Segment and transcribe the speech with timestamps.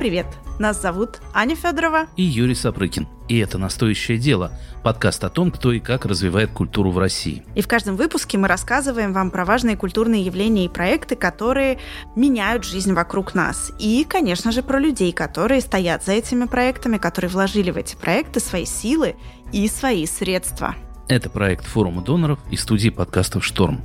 [0.00, 0.26] привет!
[0.58, 3.06] Нас зовут Аня Федорова и Юрий Сапрыкин.
[3.28, 4.50] И это «Настоящее дело»–
[4.82, 7.44] подкаст о том, кто и как развивает культуру в России.
[7.54, 11.80] И в каждом выпуске мы рассказываем вам про важные культурные явления и проекты, которые
[12.16, 13.72] меняют жизнь вокруг нас.
[13.78, 18.40] И, конечно же, про людей, которые стоят за этими проектами, которые вложили в эти проекты
[18.40, 19.16] свои силы
[19.52, 20.76] и свои средства.
[21.08, 23.82] Это проект форума доноров и студии подкастов «Шторм».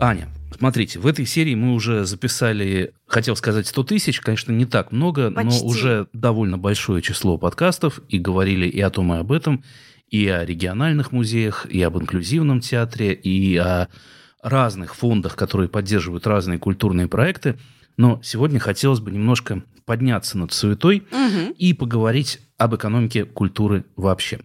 [0.00, 4.92] Аня, смотрите, в этой серии мы уже записали, хотел сказать 100 тысяч, конечно, не так
[4.92, 5.62] много, Почти.
[5.62, 9.62] но уже довольно большое число подкастов, и говорили и о том, и об этом,
[10.08, 13.88] и о региональных музеях, и об инклюзивном театре, и о
[14.42, 17.58] разных фондах, которые поддерживают разные культурные проекты.
[17.98, 21.54] Но сегодня хотелось бы немножко подняться над суетой угу.
[21.58, 24.40] и поговорить об экономике культуры вообще.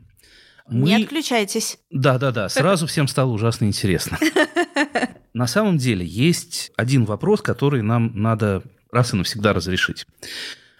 [0.68, 0.88] Мы...
[0.88, 1.78] Не отключайтесь.
[1.92, 4.18] Да-да-да, сразу всем стало ужасно интересно.
[5.36, 10.08] На самом деле есть один вопрос, который нам надо раз и навсегда разрешить.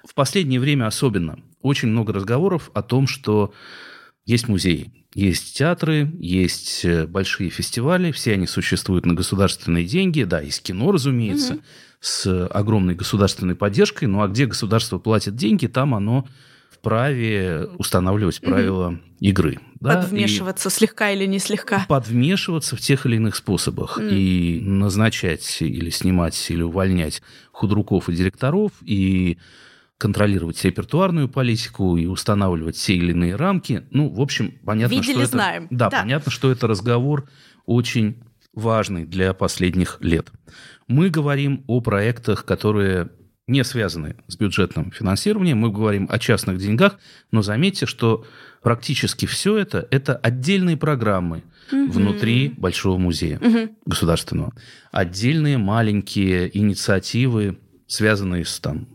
[0.08, 3.54] В последнее время особенно очень много разговоров о том, что
[4.26, 10.40] есть музеи, есть театры, есть э, большие фестивали, все они существуют на государственные деньги, да,
[10.40, 11.62] есть кино, разумеется, угу.
[12.00, 16.30] с огромной государственной поддержкой, ну а где государство платит деньги, там оно
[16.72, 19.00] вправе устанавливать правила угу.
[19.20, 19.60] игры.
[19.86, 20.02] Да?
[20.02, 21.86] Подвмешиваться слегка или не слегка.
[21.88, 24.00] Подвмешиваться в тех или иных способах.
[24.00, 24.10] Mm.
[24.10, 29.38] И назначать или снимать, или увольнять худруков и директоров, и
[29.98, 33.86] контролировать репертуарную политику и устанавливать те или иные рамки.
[33.92, 35.32] Ну, в общем, понятно, Видели, что это...
[35.32, 35.68] знаем.
[35.70, 37.30] Да, да, понятно, что это разговор
[37.66, 40.32] очень важный для последних лет.
[40.88, 43.10] Мы говорим о проектах, которые
[43.48, 45.60] не связаны с бюджетным финансированием.
[45.60, 46.98] Мы говорим о частных деньгах,
[47.32, 48.26] но заметьте, что
[48.62, 51.92] практически все это– это отдельные программы угу.
[51.92, 53.76] внутри Большого музея угу.
[53.86, 54.54] государственного.
[54.92, 58.88] Отдельные маленькие инициативы, связанные с там,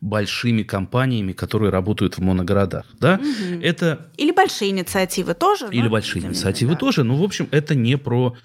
[0.00, 2.86] большими компаниями, которые работают в моногородах.
[2.98, 3.20] Да?
[3.20, 3.60] Угу.
[3.62, 4.08] Это...
[4.16, 5.68] Или большие инициативы тоже.
[5.70, 6.78] Или большие инициативы да.
[6.78, 7.04] тоже.
[7.04, 8.36] Но, в общем, это не про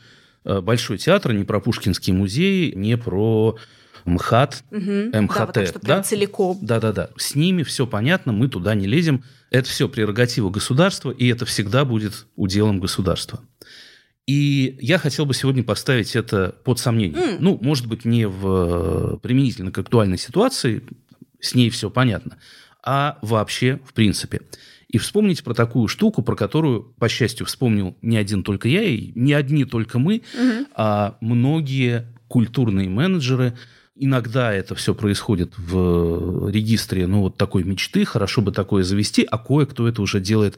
[0.44, 3.58] э, Большой театр, не про Пушкинский музей, не про
[4.06, 4.82] МХАТ, угу.
[4.82, 5.38] МХТ.
[5.38, 6.04] Да, вот так, что да?
[6.04, 6.60] целиком.
[6.62, 7.10] Да-да-да.
[7.18, 9.24] С ними все понятно, мы туда не лезем.
[9.50, 13.42] Это все прерогатива государства, и это всегда будет уделом государства.
[14.26, 17.18] И я хотел бы сегодня поставить это под сомнение.
[17.18, 17.38] Mm.
[17.40, 20.84] Ну, может быть, не в применительно к актуальной ситуации,
[21.42, 22.38] с ней все понятно,
[22.82, 24.42] а вообще в принципе.
[24.88, 29.12] И вспомнить про такую штуку, про которую, по счастью, вспомнил не один только я, и
[29.16, 30.68] не одни только мы, угу.
[30.76, 33.58] а многие культурные менеджеры,
[33.96, 39.38] Иногда это все происходит в регистре, ну, вот такой мечты, хорошо бы такое завести, а
[39.38, 40.58] кое-кто это уже делает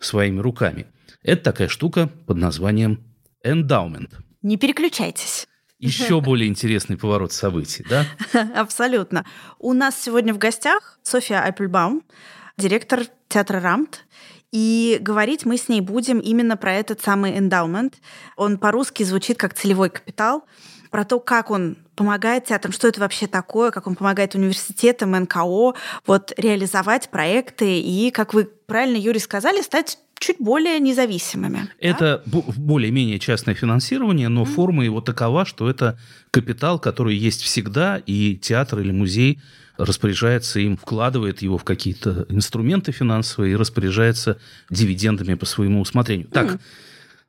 [0.00, 0.86] своими руками.
[1.22, 3.00] Это такая штука под названием
[3.44, 4.10] эндаумент.
[4.42, 5.46] Не переключайтесь.
[5.78, 8.06] Еще более интересный поворот событий, да?
[8.54, 9.24] Абсолютно.
[9.60, 12.02] У нас сегодня в гостях Софья Апельбаум,
[12.56, 14.04] директор театра «Рамт»,
[14.50, 17.96] и говорить мы с ней будем именно про этот самый эндаумент.
[18.36, 20.44] Он по-русски звучит как целевой капитал,
[20.94, 25.74] про то, как он помогает театрам, что это вообще такое, как он помогает университетам, НКО
[26.06, 31.68] вот реализовать проекты и, как вы правильно, Юрий, сказали, стать чуть более независимыми.
[31.80, 32.42] Это да?
[32.56, 34.54] более-менее частное финансирование, но mm-hmm.
[34.54, 35.98] форма его такова, что это
[36.30, 39.40] капитал, который есть всегда, и театр или музей
[39.76, 44.38] распоряжается им, вкладывает его в какие-то инструменты финансовые и распоряжается
[44.70, 46.28] дивидендами по своему усмотрению.
[46.28, 46.60] Так, mm-hmm.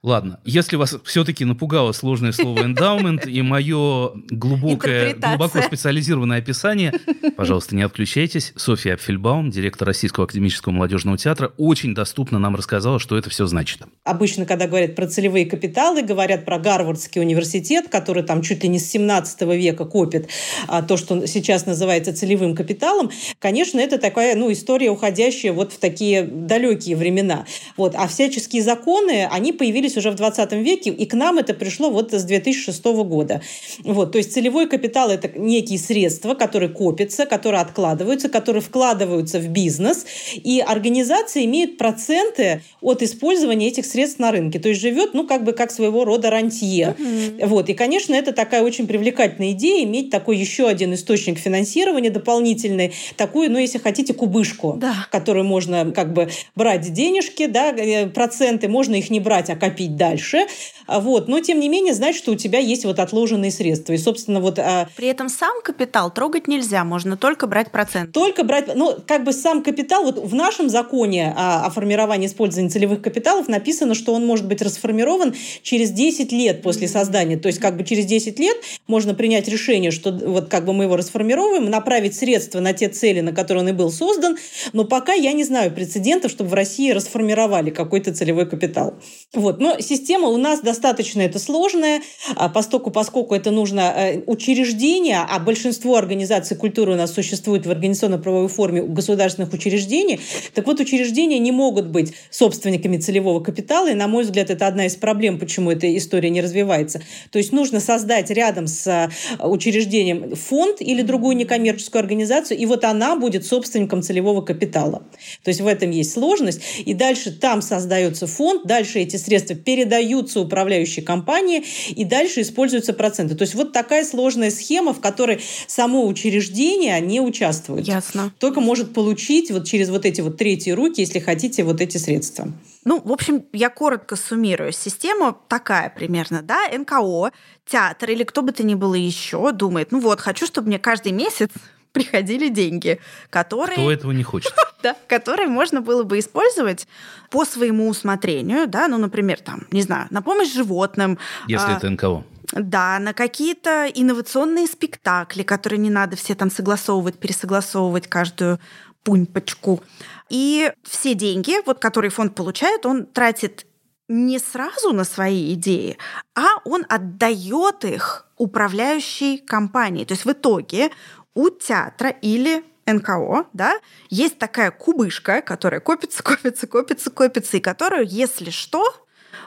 [0.06, 6.94] Ладно, если вас все-таки напугало сложное слово «эндаумент» и мое глубокое, глубоко специализированное описание,
[7.36, 8.54] пожалуйста, не отключайтесь.
[8.56, 13.82] Софья Апфельбаум, директор Российского академического молодежного театра, очень доступно нам рассказала, что это все значит.
[14.04, 18.78] Обычно, когда говорят про целевые капиталы, говорят про Гарвардский университет, который там чуть ли не
[18.78, 20.30] с 17 века копит
[20.68, 23.10] а, то, что сейчас называется целевым капиталом.
[23.40, 27.46] Конечно, это такая ну, история, уходящая вот в такие далекие времена.
[27.76, 27.96] Вот.
[27.96, 31.90] А всяческие законы, они появились появились уже в 20 веке, и к нам это пришло
[31.90, 33.42] вот с 2006 года.
[33.84, 39.48] Вот, то есть целевой капитал– это некие средства, которые копятся, которые откладываются, которые вкладываются в
[39.48, 40.06] бизнес,
[40.36, 44.60] и организация имеет проценты от использования этих средств на рынке.
[44.60, 46.96] То есть живет, ну, как бы как своего рода рантье.
[46.98, 47.46] Mm-hmm.
[47.48, 52.94] Вот, и, конечно, это такая очень привлекательная идея, иметь такой еще один источник финансирования дополнительный,
[53.18, 55.08] такую, ну, если хотите, кубышку, да.
[55.12, 59.75] которую можно как бы брать денежки, да, э, проценты, можно их не брать, а копить
[59.76, 60.46] копить дальше.
[60.88, 61.28] А вот.
[61.28, 63.94] Но, тем не менее, знать, что у тебя есть вот отложенные средства.
[63.94, 64.60] И, собственно, вот...
[64.60, 68.12] А, При этом сам капитал трогать нельзя, можно только брать процент.
[68.12, 68.76] Только брать...
[68.76, 73.48] Ну, как бы сам капитал, вот в нашем законе о, о формировании использования целевых капиталов
[73.48, 75.34] написано, что он может быть расформирован
[75.64, 77.38] через 10 лет после создания.
[77.38, 78.58] То есть, как бы через 10 лет
[78.88, 83.22] можно принять решение, что вот как бы мы его расформировываем, направить средства на те цели,
[83.22, 84.38] на которые он и был создан.
[84.72, 88.96] Но пока я не знаю прецедентов, чтобы в России расформировали какой-то целевой капитал.
[89.36, 89.60] Вот.
[89.60, 92.02] Но система у нас достаточно это сложная,
[92.36, 97.72] а поскольку, поскольку это нужно э, учреждение, а большинство организаций культуры у нас существует в
[97.72, 100.22] организационно-правовой форме государственных учреждений,
[100.54, 104.86] так вот учреждения не могут быть собственниками целевого капитала, и, на мой взгляд, это одна
[104.86, 107.02] из проблем, почему эта история не развивается.
[107.32, 112.86] То есть нужно создать рядом с э, учреждением фонд или другую некоммерческую организацию, и вот
[112.86, 115.04] она будет собственником целевого капитала.
[115.44, 116.62] То есть в этом есть сложность.
[116.86, 123.36] И дальше там создается фонд, дальше эти средства передаются управляющей компании, и дальше используются проценты.
[123.36, 127.88] То есть вот такая сложная схема, в которой само учреждение не участвует.
[127.88, 128.32] Ясно.
[128.40, 132.48] Только может получить вот через вот эти вот третьи руки, если хотите, вот эти средства.
[132.86, 134.72] Ну, в общем, я коротко суммирую.
[134.72, 137.32] Система такая примерно, да, НКО,
[137.66, 141.12] театр или кто бы то ни было еще думает, ну вот, хочу, чтобы мне каждый
[141.12, 141.50] месяц
[141.96, 143.00] приходили деньги,
[143.30, 143.78] которые...
[143.78, 144.54] Кто этого не хочет?
[144.84, 146.88] да, которые можно было бы использовать
[147.32, 151.18] по своему усмотрению, да, ну, например, там, не знаю, на помощь животным.
[151.48, 152.24] Если а, это НКО.
[152.52, 158.60] Да, на какие-то инновационные спектакли, которые не надо все там согласовывать, пересогласовывать каждую
[159.04, 159.82] пуньпочку.
[160.30, 163.66] И все деньги, вот, которые фонд получает, он тратит
[164.08, 165.98] не сразу на свои идеи,
[166.36, 170.06] а он отдает их управляющей компании.
[170.06, 170.92] То есть в итоге
[171.36, 173.80] у театра или НКО, да,
[174.10, 179.05] есть такая кубышка, которая копится, копится, копится, копится, и которую, если что,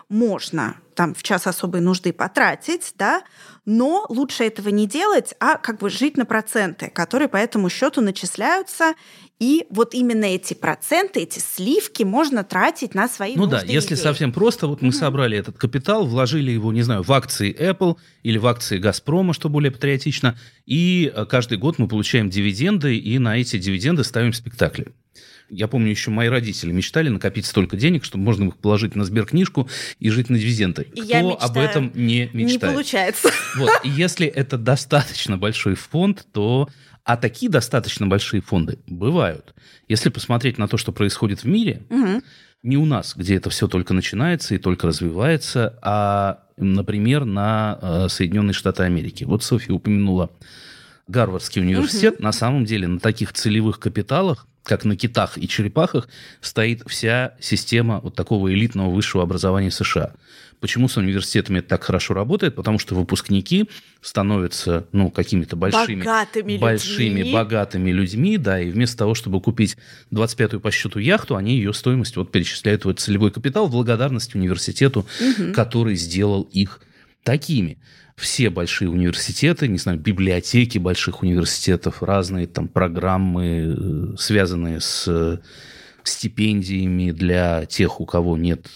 [0.08, 3.22] можно там в час особой нужды потратить, да,
[3.64, 8.00] но лучше этого не делать, а как бы жить на проценты, которые по этому счету
[8.00, 8.94] начисляются,
[9.38, 14.02] и вот именно эти проценты, эти сливки можно тратить на свои Ну да, если идеи.
[14.02, 18.38] совсем просто, вот мы собрали этот капитал, вложили его, не знаю, в акции Apple или
[18.38, 23.38] в акции Газпрома, что более патриотично, и э, каждый год мы получаем дивиденды, и на
[23.38, 24.88] эти дивиденды ставим спектакли.
[25.50, 29.68] Я помню, еще мои родители мечтали накопить столько денег, чтобы можно их положить на сберкнижку
[29.98, 30.84] и жить на дивиденды.
[30.84, 32.62] Кто я мечтаю, об этом не мечтает?
[32.62, 33.30] Не получается.
[33.56, 33.70] Вот.
[33.82, 36.68] И если это достаточно большой фонд, то
[37.08, 39.54] а такие достаточно большие фонды бывают.
[39.88, 42.22] Если посмотреть на то, что происходит в мире, угу.
[42.62, 48.06] не у нас, где это все только начинается и только развивается, а, например, на э,
[48.10, 49.24] Соединенные Штаты Америки.
[49.24, 50.30] Вот Софья упомянула
[51.06, 52.16] Гарвардский университет.
[52.16, 52.22] Угу.
[52.22, 56.08] На самом деле на таких целевых капиталах как на китах и черепахах,
[56.40, 60.12] стоит вся система вот такого элитного высшего образования США.
[60.60, 62.54] Почему с университетами это так хорошо работает?
[62.56, 63.70] Потому что выпускники
[64.02, 67.32] становятся ну, какими-то большими, богатыми большими людьми.
[67.32, 69.76] богатыми людьми, да, и вместо того, чтобы купить
[70.12, 75.06] 25-ю по счету яхту, они ее стоимость вот перечисляют в целевой капитал в благодарность университету,
[75.20, 75.52] угу.
[75.52, 76.80] который сделал их
[77.22, 77.78] такими
[78.18, 85.38] все большие университеты, не знаю, библиотеки больших университетов, разные там программы, э, связанные с э,
[86.02, 88.66] стипендиями для тех, у кого нет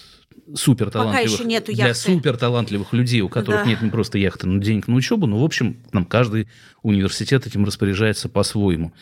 [0.55, 3.69] супер талантливых для супер талантливых людей, у которых да.
[3.69, 5.27] нет не просто яхты, но денег на учебу.
[5.27, 6.47] Ну, в общем, там каждый
[6.81, 8.93] университет этим распоряжается по-своему.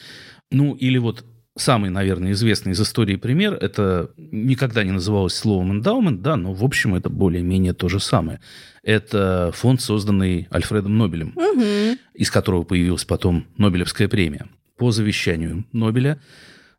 [0.49, 1.23] Ну, или вот
[1.57, 6.63] самый, наверное, известный из истории пример, это никогда не называлось словом эндаумент, да, но, в
[6.63, 8.39] общем, это более-менее то же самое.
[8.83, 11.97] Это фонд, созданный Альфредом Нобелем, угу.
[12.13, 14.47] из которого появилась потом Нобелевская премия.
[14.77, 16.19] По завещанию Нобеля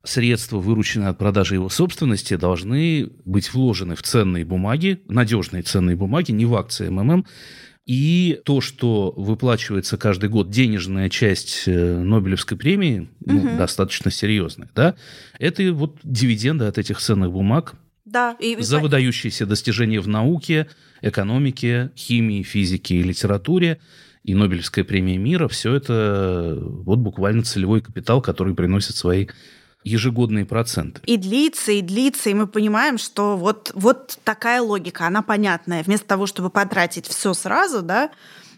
[0.05, 6.33] средства, вырученные от продажи его собственности, должны быть вложены в ценные бумаги, надежные ценные бумаги,
[6.33, 7.25] не в акции МММ,
[7.85, 13.57] и то, что выплачивается каждый год денежная часть э, Нобелевской премии, ну, угу.
[13.57, 14.95] достаточно серьезная, да,
[15.39, 17.75] это вот дивиденды от этих ценных бумаг
[18.05, 18.57] да, и...
[18.61, 20.69] за выдающиеся достижения в науке,
[21.01, 23.79] экономике, химии, физике и литературе.
[24.23, 29.27] И Нобелевская премия мира, все это вот буквально целевой капитал, который приносит свои
[29.85, 31.01] ежегодные проценты.
[31.07, 35.83] И длится, и длится, и мы понимаем, что вот, вот такая логика, она понятная.
[35.83, 38.11] Вместо того, чтобы потратить все сразу, да,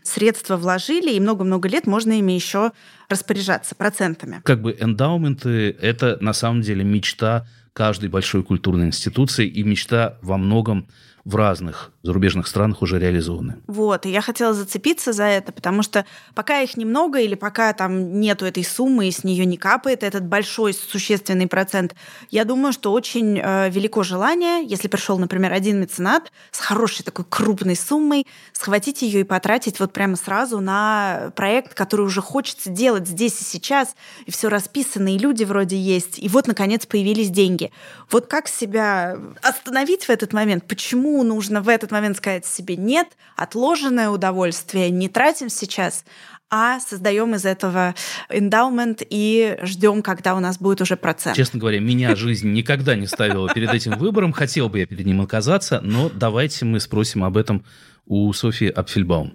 [0.03, 2.73] средства вложили, и много-много лет можно ими еще
[3.09, 4.41] распоряжаться процентами.
[4.45, 10.39] Как бы эндаументы– это на самом деле мечта каждой большой культурной институции, и мечта во
[10.39, 10.87] многом
[11.25, 13.57] в разных зарубежных странах уже реализованы.
[13.67, 16.05] Вот, и я хотела зацепиться за это, потому что
[16.35, 20.27] пока их немного или пока там нету этой суммы и с нее не капает этот
[20.27, 21.95] большой существенный процент,
[22.31, 27.25] я думаю, что очень э, велико желание, если пришел, например, один меценат с хорошей такой
[27.27, 33.09] крупной суммой, схватить ее и потратить вот прямо сразу на проект, который уже хочется делать
[33.09, 37.73] здесь и сейчас, и все расписано, и люди вроде есть, и вот, наконец, появились деньги.
[38.11, 40.67] Вот как себя остановить в этот момент?
[40.69, 46.05] Почему нужно в этот момент сказать себе «нет», отложенное удовольствие, не тратим сейчас,
[46.51, 47.95] а создаем из этого
[48.31, 51.37] эндаумент и ждем, когда у нас будет уже процент.
[51.37, 54.33] Честно говоря, меня жизнь никогда не ставила перед этим выбором.
[54.33, 57.65] Хотел бы я перед ним оказаться, но давайте мы спросим об этом
[58.07, 59.35] у Софии Апфельбаум.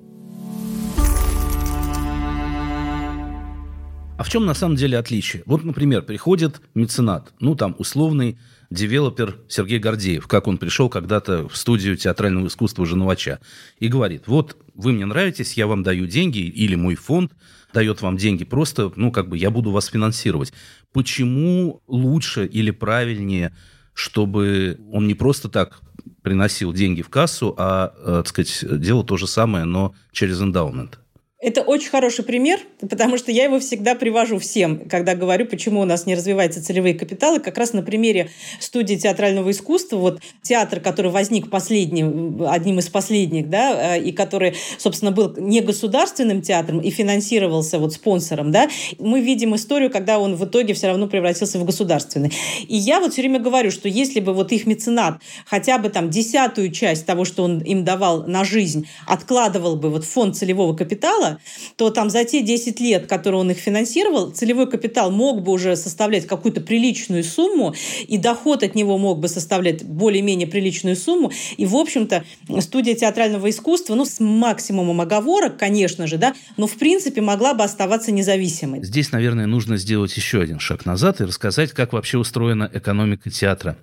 [4.17, 5.43] А в чем на самом деле отличие?
[5.45, 8.38] Вот, например, приходит меценат, ну там условный
[8.70, 13.40] девелопер Сергей Гордеев, как он пришел когда-то в студию театрального искусства Женовача,
[13.80, 17.34] и говорит, вот вы мне нравитесь, я вам даю деньги, или мой фонд
[17.74, 20.54] дает вам деньги, просто, ну, как бы я буду вас финансировать.
[20.94, 23.56] Почему лучше или правильнее,
[23.94, 25.82] чтобы он не просто так
[26.22, 31.00] приносил деньги в кассу, а, э, так сказать, делал то же самое, но через эндаумент?
[31.41, 35.86] Это очень хороший пример, потому что я его всегда привожу всем, когда говорю, почему у
[35.86, 37.39] нас не развиваются целевые капиталы.
[37.39, 38.29] Как раз на примере
[38.60, 44.55] студии театрального искусства, вот театр, который возник последним, одним из последних, да, э, и который,
[44.77, 48.67] собственно, был не государственным театром и финансировался вот спонсором, да,
[48.98, 52.34] мы видим историю, когда он в итоге все равно превратился в государственный.
[52.67, 56.10] И я вот все время говорю, что если бы вот их меценат хотя бы там
[56.10, 60.75] десятую часть того, что он им давал на жизнь, откладывал бы вот в фонд целевого
[60.75, 61.28] капитала,
[61.75, 65.75] то там за те 10 лет, которые он их финансировал, целевой капитал мог бы уже
[65.75, 67.74] составлять какую-то приличную сумму,
[68.07, 71.31] и доход от него мог бы составлять более-менее приличную сумму.
[71.57, 72.24] И, в общем-то,
[72.59, 77.63] студия театрального искусства, ну, с максимумом оговорок, конечно же, да, но, в принципе, могла бы
[77.63, 78.83] оставаться независимой.
[78.83, 83.77] Здесь, наверное, нужно сделать еще один шаг назад и рассказать, как вообще устроена экономика театра.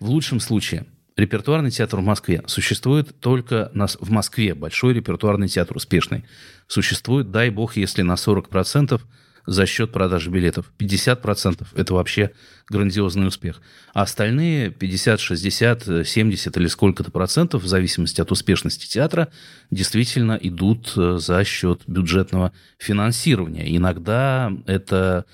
[0.00, 0.86] В лучшем случае–
[1.18, 4.54] Репертуарный театр в Москве существует только на, в Москве.
[4.54, 6.24] Большой репертуарный театр успешный.
[6.68, 9.00] Существует, дай бог, если на 40%
[9.44, 10.72] за счет продажи билетов.
[10.78, 12.30] 50%– это вообще
[12.70, 13.60] грандиозный успех.
[13.94, 19.26] А остальные 50, 60, 70 или сколько-то процентов, в зависимости от успешности театра,
[19.72, 23.76] действительно идут э, за счет бюджетного финансирования.
[23.76, 25.24] Иногда эта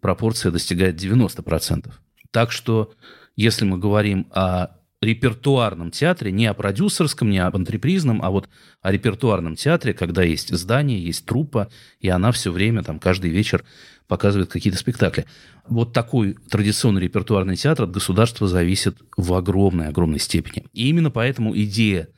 [0.00, 1.90] пропорция достигает 90%.
[2.30, 2.92] Так что,
[3.34, 4.68] если мы говорим о
[5.00, 8.48] репертуарном театре, не о продюсерском, не об антрепризном, а вот
[8.80, 11.68] о репертуарном театре, когда есть здание, есть труппа,
[12.00, 13.64] и она все время, там, каждый вечер
[14.06, 15.26] показывает какие-то спектакли.
[15.66, 20.66] Вот такой традиционный репертуарный театр от государства зависит в огромной-огромной степени.
[20.72, 22.08] И именно поэтому идея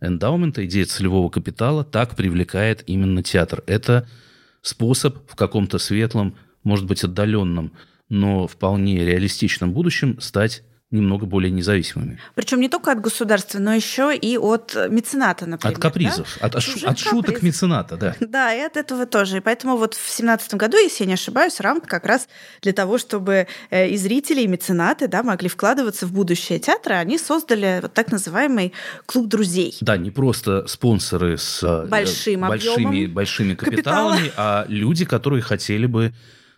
[0.00, 3.62] эндаумента, идея целевого капитала так привлекает именно театр.
[3.66, 4.08] Это
[4.62, 7.72] способ в каком-то светлом, может быть, отдаленном,
[8.08, 10.62] но вполне реалистичном будущем стать
[10.94, 12.18] немного более независимыми.
[12.34, 15.76] Причем не только от государства, но еще и от мецената, например.
[15.76, 16.46] От капризов, да?
[16.46, 18.14] от, шу, от шуток мецената, да.
[18.34, 19.38] Да, и от этого тоже.
[19.38, 22.28] И поэтому вот в семнадцатом году, если я не ошибаюсь, рамка как раз
[22.62, 27.18] для того, чтобы э, и зрители, и меценаты да, могли вкладываться в будущее театра, они
[27.18, 28.72] создали вот так называемый
[29.06, 29.76] клуб друзей.
[29.80, 34.64] Да, не просто спонсоры с э, большим большими, большими капиталами, капитала.
[34.64, 36.12] а люди, которые хотели бы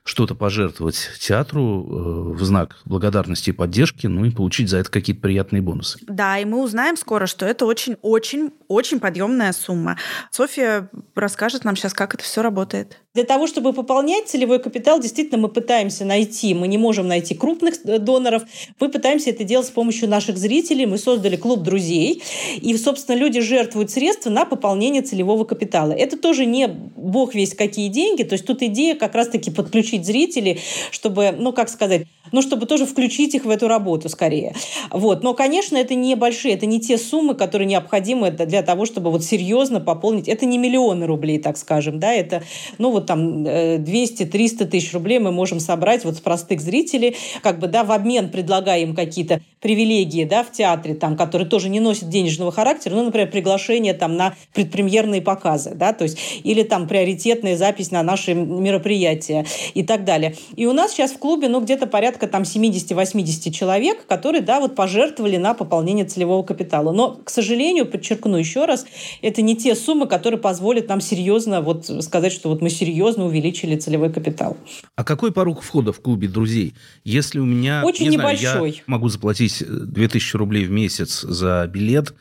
[0.06, 5.20] что-то пожертвовать театру э, в знак благодарности и поддержки, ну и получить за это какие-то
[5.20, 5.98] приятные бонусы.
[6.06, 9.98] Да, и мы узнаем скоро, что это очень-очень-очень подъемная сумма.
[10.30, 13.00] Софья расскажет нам сейчас, как это все работает.
[13.16, 17.76] Для того, чтобы пополнять целевой капитал, действительно мы пытаемся найти, мы не можем найти крупных
[17.87, 18.42] э, доноров,
[18.78, 20.85] мы пытаемся это делать с помощью наших зрителей.
[20.85, 22.23] Мы создали клуб друзей,
[22.61, 25.92] и, собственно, люди жертвуют средства на пополнение целевого капитала.
[25.92, 30.61] Это тоже не бог весь какие деньги, то есть тут идея как раз-таки подключить зрителей,
[30.90, 34.54] чтобы, ну, как сказать, ну, чтобы тоже включить их в эту работу скорее.
[34.90, 35.23] Вот.
[35.23, 39.25] Но, конечно, это не большие, это не те суммы, которые необходимы для того, чтобы вот
[39.25, 40.28] серьезно пополнить.
[40.28, 42.42] Это не миллионы рублей, так скажем, да, это,
[42.78, 47.58] ну, вот там 200-300 э, тысяч рублей мы можем собрать вот с простых зрителей, как
[47.58, 51.80] бы, да, в обмен предлагая им какие-то привилегии, да, в театре, там, которые тоже не
[51.80, 56.86] носят денежного характера, ну, например, приглашение там на предпремьерные показы, да, то есть, или там
[56.86, 60.36] приоритетная запись на наши мероприятия и так далее.
[60.56, 64.75] И у нас сейчас в клубе, ну, где-то порядка там 70-80 человек, которые, да, вот
[64.75, 66.92] пожертвовали на пополнение целевого капитала.
[66.92, 68.86] Но, к сожалению, подчеркну еще раз,
[69.22, 73.26] это не те суммы, которые позволят нам серьезно вот сказать, что вот мы серьезно серьезно
[73.26, 74.56] увеличили целевой капитал.
[74.94, 76.74] А какой порог входа в клубе друзей?
[77.04, 77.82] Если у меня...
[77.84, 78.38] Очень не небольшой.
[78.38, 82.14] Знаю, я могу заплатить 2000 рублей в месяц за билет,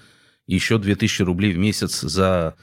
[0.47, 2.55] еще 2000 рублей в месяц за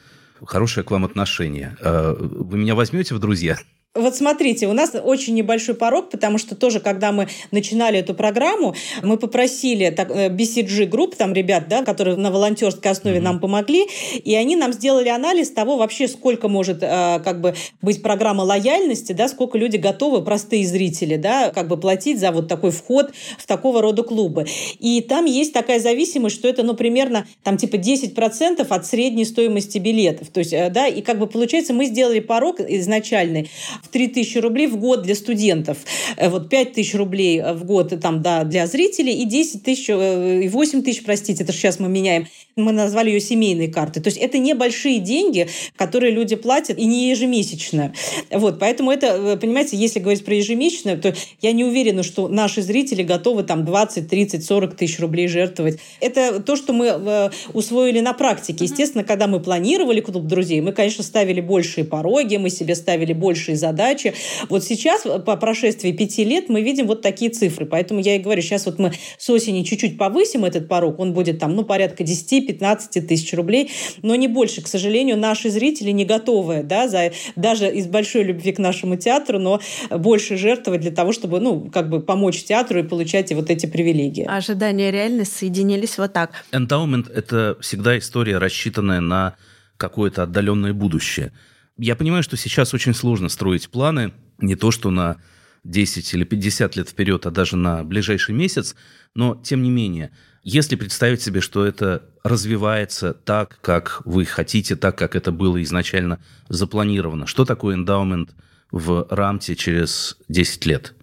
[0.45, 1.75] хорошее к вам отношение.
[1.81, 3.57] Э, вы меня возьмете в друзья?
[3.95, 8.75] Вот смотрите, у нас очень небольшой порог, потому что тоже, когда мы начинали эту программу,
[9.03, 13.23] мы попросили так, э, BCG групп, там ребят, да, которые на волонтерской основе mm-hmm.
[13.23, 18.03] нам помогли, и они нам сделали анализ того вообще, сколько может э, как бы быть
[18.03, 22.71] программа лояльности, да, сколько люди готовы, простые зрители, да, как бы платить за вот такой
[22.71, 24.47] вход в такого рода клубы.
[24.79, 29.77] И там есть такая зависимость, что это, ну, примерно там типа 10% от средней стоимости
[29.77, 30.29] билетов.
[30.31, 33.51] То есть, э, да, и как бы получается, мы сделали порог изначальный
[33.91, 35.79] 3 тысячи рублей в год для студентов,
[36.17, 40.43] э, вот 5 тысяч рублей в год там, да, для зрителей и 10 тысяч, э,
[40.45, 44.03] и 8 тысяч, простите, это сейчас мы меняем, мы назвали ее семейной картой.
[44.03, 47.95] То есть это небольшие деньги, которые люди платят, и не ежемесячно.
[48.31, 52.63] Вот, поэтому это, э, понимаете, если говорить про ежемесячное, то я не уверена, что наши
[52.63, 55.79] зрители готовы там 20, 30, 40 тысяч рублей жертвовать.
[56.01, 58.65] Это то, что мы усвоили на практике.
[58.65, 63.57] Естественно, когда мы планировали клуб друзей, мы, конечно, ставили большие пороги, мы себе ставили большие
[63.57, 64.15] задачи, задачи.
[64.49, 67.67] Вот сейчас, по прошествии пяти лет, мы видим вот такие цифры.
[67.67, 71.39] Поэтому я и говорю, сейчас вот мы с осени чуть-чуть повысим этот порог, он будет
[71.39, 73.71] там, ну, порядка 10-15 тысяч рублей,
[74.03, 74.63] но не больше.
[74.63, 79.39] К сожалению, наши зрители не готовы, да, за, даже из большой любви к нашему театру,
[79.39, 79.61] но
[79.91, 84.27] больше жертвовать для того, чтобы, ну, как бы помочь театру и получать вот эти привилегии.
[84.29, 86.45] Ожидания и реальность соединились вот так.
[86.53, 89.35] Эндаумент– это всегда история, рассчитанная на
[89.77, 91.33] какое-то отдаленное будущее.
[91.79, 95.17] Я понимаю, что сейчас очень сложно строить планы, не то что на
[95.65, 98.75] 10 или 50 лет вперед, а даже на ближайший месяц,
[99.15, 100.11] но тем не менее,
[100.43, 106.21] если представить себе, что это развивается так, как вы хотите, так, как это было изначально
[106.49, 108.35] запланировано, что такое эндаумент
[108.71, 110.95] в рамте через 10 лет?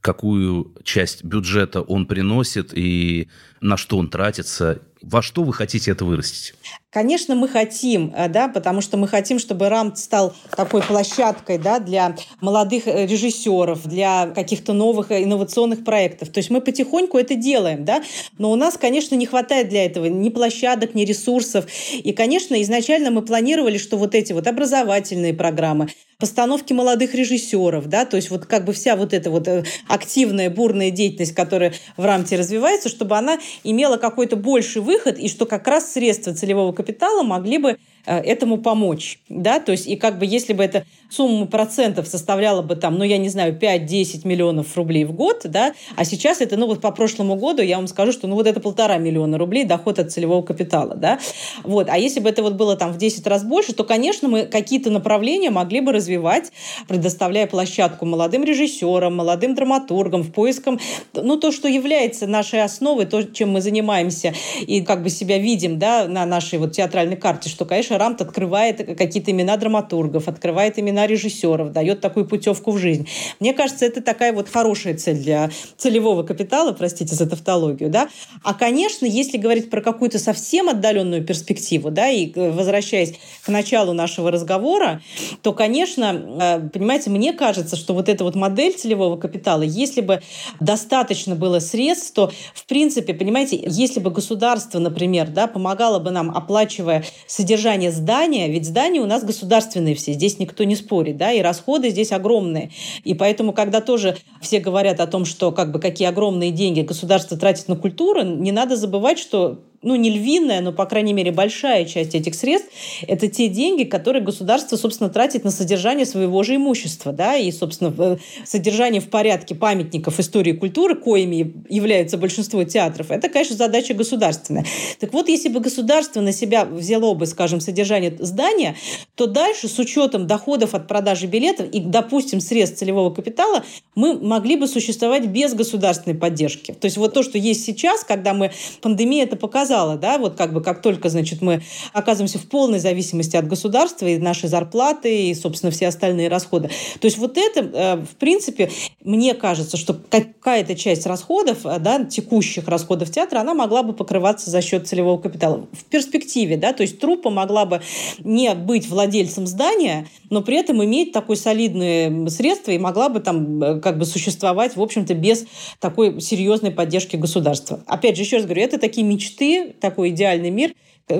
[0.00, 3.28] Какую часть бюджета он приносит и
[3.60, 4.80] на что он тратится?
[5.02, 6.54] Во что вы хотите это вырастить?
[6.90, 11.78] Конечно, мы хотим, э, да, потому что мы хотим, чтобы РАМТ стал такой площадкой да,
[11.78, 16.30] для молодых э, режиссеров, для каких-то новых э, инновационных проектов.
[16.30, 18.02] То есть мы потихоньку это делаем, да,
[18.38, 21.66] но у нас, конечно, не хватает для этого ни площадок, ни ресурсов.
[21.92, 25.88] И, конечно, изначально мы планировали, что вот эти вот образовательные программы,
[26.18, 29.48] постановки молодых режиссеров, да, то есть вот как бы вся вот эта вот
[29.88, 35.46] активная, бурная деятельность, которая в рамте развивается, чтобы она имела какой-то больший выход, и что
[35.46, 39.20] как раз средства целевого капитала могли бы этому помочь.
[39.28, 39.60] Да?
[39.60, 43.18] То есть, и как бы если бы эта сумма процентов составляла бы там, ну, я
[43.18, 47.34] не знаю, 5-10 миллионов рублей в год, да, а сейчас это, ну, вот по прошлому
[47.34, 50.94] году я вам скажу, что, ну, вот это полтора миллиона рублей доход от целевого капитала,
[50.94, 51.18] да,
[51.64, 54.42] вот, а если бы это вот было там в 10 раз больше, то, конечно, мы
[54.44, 56.52] какие-то направления могли бы развивать,
[56.86, 60.78] предоставляя площадку молодым режиссерам, молодым драматургам, в поиском,
[61.12, 65.78] ну, то, что является нашей основой, то, чем мы занимаемся и как бы себя видим,
[65.78, 71.06] да, на нашей вот театральной карте, что, конечно, Рамт открывает какие-то имена драматургов, открывает имена
[71.06, 73.08] режиссеров, дает такую путевку в жизнь.
[73.40, 78.08] Мне кажется, это такая вот хорошая цель для целевого капитала, простите за тавтологию, да.
[78.42, 83.92] А, конечно, если говорить про какую-то совсем отдаленную перспективу, да, и э, возвращаясь к началу
[83.92, 85.02] нашего разговора,
[85.42, 90.22] то, конечно, э, понимаете, мне кажется, что вот эта вот модель целевого капитала, если бы
[90.60, 96.30] достаточно было средств, то, в принципе, понимаете, если бы государство, например, да, помогало бы нам,
[96.36, 101.32] оплачивая содержание содержание здания, ведь здания у нас государственные все, здесь никто не спорит, да,
[101.32, 102.70] и расходы здесь огромные.
[103.04, 107.36] И поэтому, когда тоже все говорят о том, что как бы какие огромные деньги государство
[107.36, 111.86] тратит на культуру, не надо забывать, что ну, не львиная, но, по крайней мере, большая
[111.86, 112.68] часть этих средств–
[113.06, 118.18] это те деньги, которые государство, собственно, тратит на содержание своего же имущества, да, и, собственно,
[118.44, 124.66] содержание в порядке памятников истории и культуры, коими являются большинство театров, это, конечно, задача государственная.
[124.98, 128.76] Так вот, если бы государство на себя взяло бы, скажем, содержание здания,
[129.14, 133.64] то дальше, с учетом доходов от продажи билетов и, допустим, средств целевого капитала,
[133.94, 136.72] мы могли бы существовать без государственной поддержки.
[136.72, 138.50] То есть вот то, что есть сейчас, когда мы,
[138.82, 142.80] пандемия это показывает, сказала, да, вот как бы как только, значит, мы оказываемся в полной
[142.80, 146.70] зависимости от государства и нашей зарплаты, и, собственно, все остальные расходы.
[146.98, 148.68] То есть вот это, э, в принципе,
[149.04, 154.50] мне кажется, что какая-то часть расходов, э, да, текущих расходов театра, она могла бы покрываться
[154.50, 155.68] за счет целевого капитала.
[155.70, 157.80] В перспективе, да, то есть труппа могла бы
[158.24, 163.62] не быть владельцем здания, но при этом иметь такое солидное средство и могла бы там
[163.62, 165.44] э, как бы существовать, в общем-то, без
[165.78, 167.84] такой серьезной поддержки государства.
[167.86, 170.74] Опять же, еще раз говорю, это такие мечты, такой идеальный мир.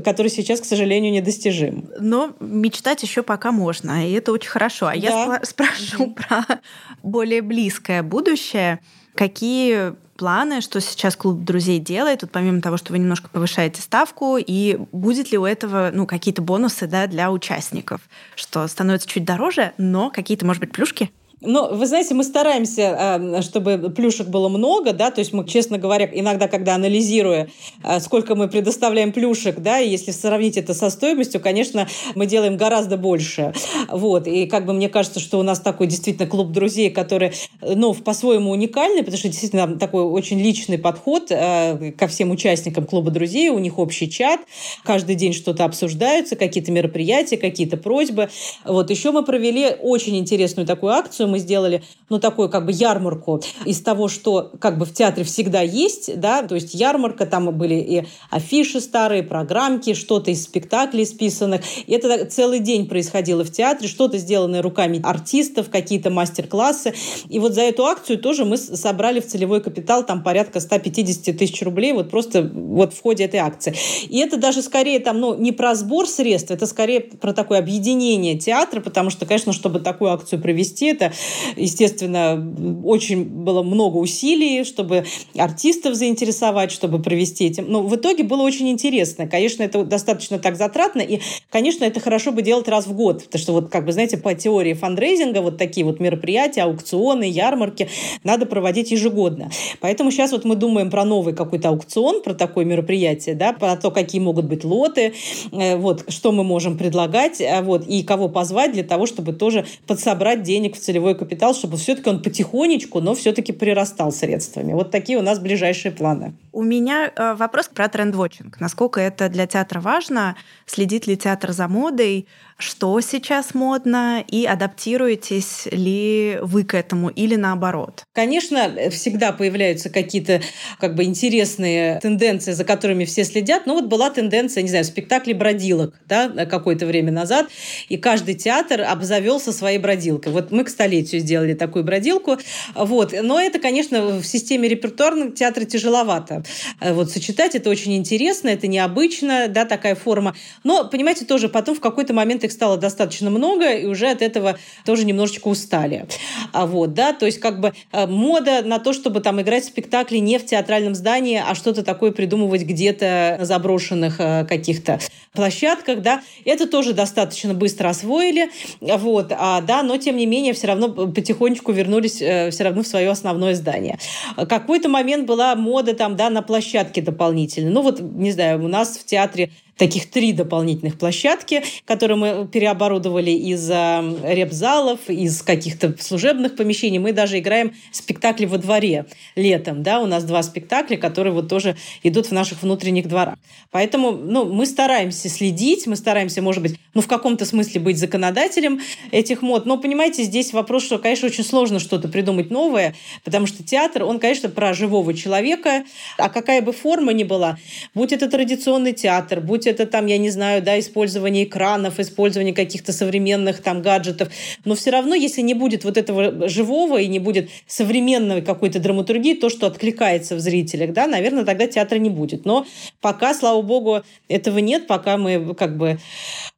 [0.04, 1.88] который сейчас, к сожалению, недостижим.
[1.98, 4.86] Но мечтать еще пока можно, и это очень хорошо.
[4.86, 4.96] А да.
[4.96, 6.14] я спрошу mm-hmm.
[6.14, 6.60] про
[7.02, 8.78] более близкое будущее.
[9.16, 14.36] Какие планы, что сейчас клуб друзей делает, тут помимо того, что вы немножко повышаете ставку,
[14.38, 18.02] и будет ли у этого ну, какие-то бонусы да, для участников,
[18.36, 21.10] что становится чуть дороже, но какие-то, может быть, плюшки?
[21.40, 25.78] Но, вы знаете, мы стараемся, а, чтобы плюшек было много, да, то есть мы, честно
[25.78, 27.48] говоря, иногда, когда анализируя,
[27.82, 32.56] а, сколько мы предоставляем плюшек, да, и если сравнить это со стоимостью, конечно, мы делаем
[32.56, 33.54] гораздо больше.
[33.88, 37.94] Вот, и как бы мне кажется, что у нас такой действительно клуб друзей, который, ну,
[37.94, 43.48] по-своему уникальный, потому что действительно такой очень личный подход а, ко всем участникам клуба друзей,
[43.48, 44.40] у них общий чат,
[44.84, 48.28] каждый день что-то обсуждаются, какие-то мероприятия, какие-то просьбы.
[48.66, 53.40] Вот, еще мы провели очень интересную такую акцию, мы сделали, ну, такую как бы ярмарку
[53.64, 57.74] из того, что как бы в театре всегда есть, да, то есть ярмарка, там были
[57.74, 61.62] и афиши старые, программки, что-то из спектаклей списанных.
[61.86, 66.94] И это целый день происходило в театре, что-то сделанное руками артистов, какие-то мастер-классы.
[67.28, 71.62] И вот за эту акцию тоже мы собрали в целевой капитал там порядка 150 тысяч
[71.62, 73.74] рублей вот просто вот в ходе этой акции.
[74.08, 78.38] И это даже скорее там, ну, не про сбор средств, это скорее про такое объединение
[78.38, 81.12] театра, потому что, конечно, чтобы такую акцию провести, это
[81.56, 82.42] естественно,
[82.84, 85.04] очень было много усилий, чтобы
[85.36, 87.66] артистов заинтересовать, чтобы провести этим.
[87.68, 89.26] Но в итоге было очень интересно.
[89.26, 93.42] Конечно, это достаточно так затратно, и, конечно, это хорошо бы делать раз в год, потому
[93.42, 97.88] что вот, как бы, знаете, по теории фандрейзинга вот такие вот мероприятия, аукционы, ярмарки
[98.24, 99.50] надо проводить ежегодно.
[99.80, 103.90] Поэтому сейчас вот мы думаем про новый какой-то аукцион, про такое мероприятие, да, про то,
[103.90, 105.14] какие могут быть лоты,
[105.52, 109.66] э, вот, что мы можем предлагать, э, вот, и кого позвать для того, чтобы тоже
[109.86, 114.72] подсобрать денег в целевой капитал, чтобы все-таки он потихонечку, но все-таки прирастал средствами.
[114.72, 116.34] Вот такие у нас ближайшие планы.
[116.52, 118.60] У меня э, вопрос про тренд-вотчинг.
[118.60, 120.36] Насколько это для театра важно?
[120.66, 122.26] Следит ли театр за модой?
[122.60, 128.04] Что сейчас модно, и адаптируетесь ли вы к этому или наоборот?
[128.12, 130.40] Конечно, всегда появляются какие-то
[130.78, 133.66] как бы интересные тенденции, за которыми все следят.
[133.66, 137.48] Ну вот была тенденция, не знаю, спектакли бродилок да, какое-то время назад,
[137.88, 140.32] и каждый театр обзавелся своей бродилкой.
[140.32, 142.38] Вот мы к столетию сделали такую бродилку.
[142.74, 143.14] Вот.
[143.22, 146.44] Но это, конечно, в системе репертуарного театра тяжеловато.
[146.80, 150.34] Вот сочетать это очень интересно, это необычно, да, такая форма.
[150.64, 155.04] Но, понимаете, тоже потом в какой-то момент стало достаточно много, и уже от этого тоже
[155.04, 156.06] немножечко устали.
[156.52, 160.18] А вот, да, то есть как бы э, мода на то, чтобы там играть спектакли
[160.18, 164.98] не в театральном здании, а что-то такое придумывать где-то на заброшенных э, каких-то
[165.32, 170.66] площадках, да, это тоже достаточно быстро освоили, вот, а, да, но тем не менее все
[170.66, 173.98] равно потихонечку вернулись э, все равно в свое основное здание.
[174.36, 177.70] Какой-то момент была мода там, да, на площадке дополнительно.
[177.70, 183.30] Ну вот, не знаю, у нас в театре таких три дополнительных площадки, которые мы переоборудовали
[183.30, 186.98] из репзалов, из каких-то служебных помещений.
[186.98, 189.82] Мы даже играем спектакли во дворе летом.
[189.82, 190.00] Да?
[190.00, 193.36] У нас два спектакля, которые вот тоже идут в наших внутренних дворах.
[193.70, 198.80] Поэтому ну, мы стараемся следить, мы стараемся, может быть, ну, в каком-то смысле быть законодателем
[199.12, 199.64] этих мод.
[199.64, 204.18] Но, понимаете, здесь вопрос, что, конечно, очень сложно что-то придумать новое, потому что театр, он,
[204.18, 205.84] конечно, про живого человека,
[206.18, 207.56] а какая бы форма ни была,
[207.94, 212.92] будь это традиционный театр, будь это там, я не знаю, да, использование экранов, использование каких-то
[212.92, 214.28] современных там гаджетов.
[214.64, 219.34] Но все равно, если не будет вот этого живого и не будет современной какой-то драматургии,
[219.34, 222.44] то, что откликается в зрителях, да, наверное, тогда театра не будет.
[222.44, 222.66] Но
[223.00, 225.98] пока, слава богу, этого нет, пока мы как бы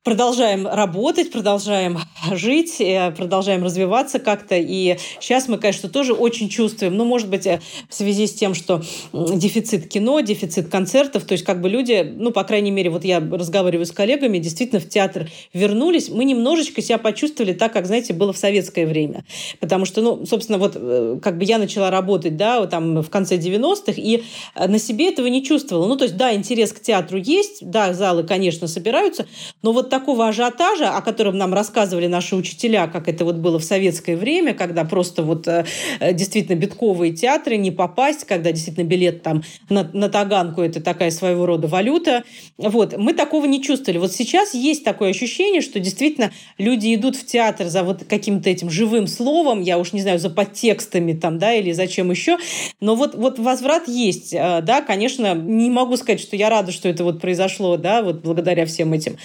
[0.04, 1.98] продолжаем работать, продолжаем
[2.32, 4.56] жить, э, продолжаем развиваться как-то.
[4.56, 8.54] И сейчас мы, конечно, тоже очень чувствуем, ну, может быть, э, в связи с тем,
[8.54, 13.04] что дефицит кино, дефицит концертов, то есть как бы люди, ну, по крайней мере, вот
[13.04, 18.12] я разговариваю с коллегами, действительно в театр вернулись, мы немножечко себя почувствовали так, как, знаете,
[18.12, 19.24] было в советское время.
[19.60, 23.10] Потому что, ну, собственно, вот э, как бы я начала работать, да, вот там в
[23.10, 24.22] конце 90-х, и
[24.54, 25.86] на себе этого не чувствовала.
[25.86, 29.26] Ну, то есть, да, интерес к театру есть, да, залы, конечно, собираются,
[29.62, 33.64] но вот такого ажиотажа, о котором нам рассказывали наши учителя, как это вот было в
[33.64, 35.64] советское время, когда просто вот э,
[36.12, 41.46] действительно битковые театры, не попасть, когда действительно билет там на, на Таганку это такая своего
[41.46, 42.24] рода валюта.
[42.58, 42.81] Вот.
[42.96, 43.98] Мы такого не чувствовали.
[43.98, 48.70] Вот сейчас есть такое ощущение, что действительно люди идут в театр за вот каким-то этим
[48.70, 52.38] живым словом, я уж не знаю, за подтекстами там, да, или зачем еще.
[52.80, 54.34] Но вот, вот возврат есть.
[54.34, 58.22] Э, да, конечно, не могу сказать, что я рада, что это вот произошло, да, вот
[58.22, 59.16] благодаря всем этим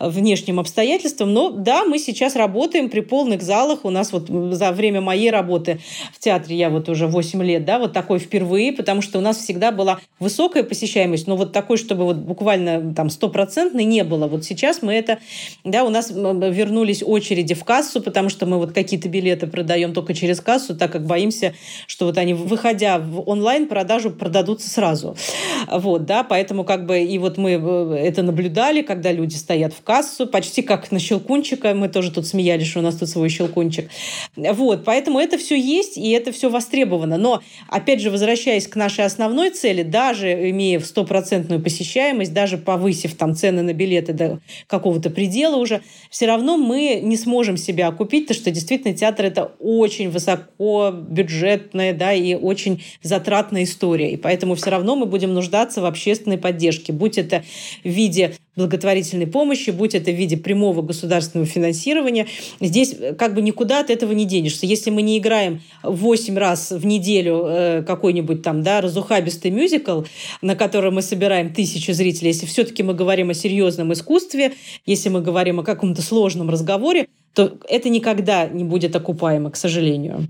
[0.00, 1.32] внешним обстоятельствам.
[1.32, 3.84] Но да, мы сейчас работаем при полных залах.
[3.84, 5.80] У нас вот за время моей работы
[6.12, 9.38] в театре, я вот уже 8 лет, да, вот такой впервые, потому что у нас
[9.38, 14.26] всегда была высокая посещаемость, но вот такой, чтобы вот буквально там там стопроцентной не было.
[14.28, 15.18] Вот сейчас мы это,
[15.62, 20.14] да, у нас вернулись очереди в кассу, потому что мы вот какие-то билеты продаем только
[20.14, 21.52] через кассу, так как боимся,
[21.86, 25.16] что вот они, выходя в онлайн-продажу, продадутся сразу.
[25.70, 29.82] Вот, да, поэтому как бы и вот мы э, это наблюдали, когда люди стоят в
[29.82, 33.90] кассу, почти как на щелкунчика, мы тоже тут смеялись, что у нас тут свой щелкунчик.
[34.36, 37.18] Вот, поэтому это все есть, и это все востребовано.
[37.18, 42.56] Но, опять же, возвращаясь к нашей основной цели, даже имея стопроцентную посещаемость, даже
[42.94, 47.88] повысив там цены на билеты до какого-то предела уже, все равно мы не сможем себя
[47.88, 54.12] окупить, потому что действительно театр это очень высоко бюджетная, да, и очень затратная история.
[54.12, 57.42] И поэтому все равно мы будем нуждаться в общественной поддержке, будь это
[57.82, 62.26] в виде благотворительной помощи, будь это в виде прямого государственного финансирования.
[62.60, 64.66] Здесь э, как бы никуда от этого не денешься.
[64.66, 70.02] Если мы не играем 8 раз в неделю э, какой-нибудь там, да, разухабистый мюзикл,
[70.42, 74.52] на котором мы собираем тысячи зрителей, если все-таки мы говорим о серьезном искусстве,
[74.86, 80.28] если мы говорим о каком-то сложном разговоре, то это никогда не будет окупаемо, к сожалению.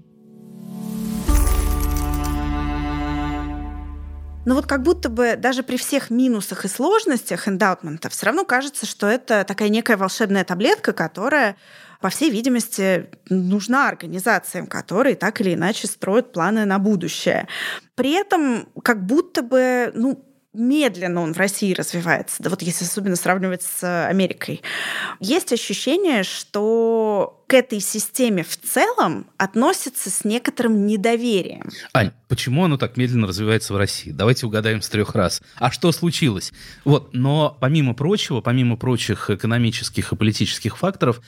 [4.45, 8.87] Но вот как будто бы даже при всех минусах и сложностях эндаутмента все равно кажется,
[8.87, 11.57] что это такая некая волшебная таблетка, которая
[12.01, 17.49] по всей видимости, нужна организациям, которые так или иначе строят планы на будущее.
[17.95, 20.23] При этом как будто бы, ну,
[20.55, 24.63] медленно он в России развивается, да вот если особенно сравнивать с Америкой.
[25.21, 31.71] Есть ощущение, что к этой системе в целом относится с некоторым недоверием.
[31.93, 34.11] Ань, почему оно так медленно развивается в России?
[34.11, 35.43] Давайте угадаем с трех раз.
[35.57, 36.53] А что случилось?
[36.85, 41.21] Вот, но помимо прочего, помимо прочих экономических и политических факторов,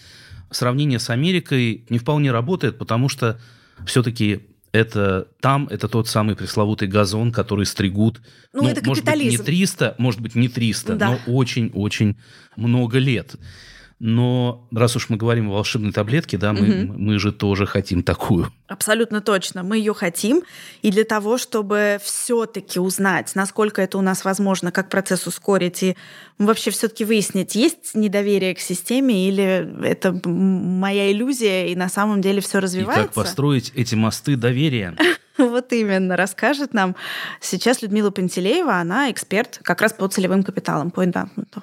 [0.50, 3.38] сравнение с Америкой не вполне работает, потому что
[3.84, 8.20] все-таки это там, это тот самый пресловутый газон, который стригут,
[8.52, 11.10] ну, ну это может быть, не 300, может быть, не 300, да.
[11.10, 12.16] но очень-очень
[12.56, 13.36] много лет.
[13.98, 16.92] Но раз уж мы говорим о волшебной таблетке, да, мы, угу.
[16.98, 18.52] мы же тоже хотим такую.
[18.68, 19.62] Абсолютно точно.
[19.62, 20.42] Мы ее хотим.
[20.82, 25.96] И для того, чтобы все-таки узнать, насколько это у нас возможно, как процесс ускорить, и
[26.38, 32.42] вообще все-таки выяснить, есть недоверие к системе или это моя иллюзия, и на самом деле
[32.42, 33.04] все развивается.
[33.04, 34.94] И как построить эти мосты доверия.
[35.38, 36.96] Вот именно, расскажет нам
[37.42, 41.62] сейчас Людмила Пантелеева, она эксперт как раз по целевым капиталам, по эндаменту.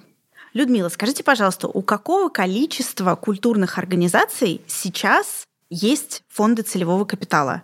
[0.53, 7.63] Людмила, скажите, пожалуйста, у какого количества культурных организаций сейчас есть фонды целевого капитала?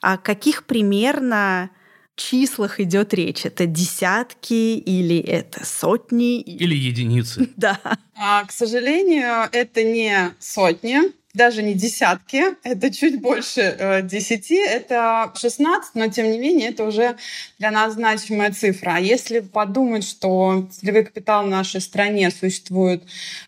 [0.00, 1.70] О каких примерно
[2.14, 3.44] числах идет речь?
[3.44, 6.40] Это десятки или это сотни?
[6.40, 7.48] Или единицы?
[7.56, 7.78] Да.
[8.16, 11.00] А, к сожалению, это не сотни
[11.32, 16.84] даже не десятки, это чуть больше э, десяти, это 16, но тем не менее это
[16.84, 17.16] уже
[17.58, 18.94] для нас значимая цифра.
[18.96, 23.04] А если подумать, что целевой капитал в нашей стране существует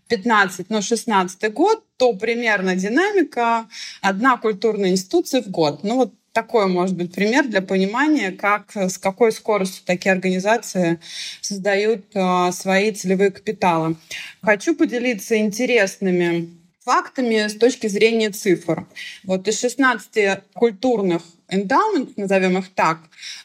[0.09, 3.67] 15, но 16 год, то примерно динамика
[4.01, 5.83] одна культурная институция в год.
[5.83, 11.01] Ну вот такой может быть пример для понимания, как, с какой скоростью такие организации
[11.41, 13.97] создают э, свои целевые капиталы.
[14.41, 18.87] Хочу поделиться интересными фактами с точки зрения цифр.
[19.25, 22.99] Вот из 16 культурных эндаументов, назовем их так,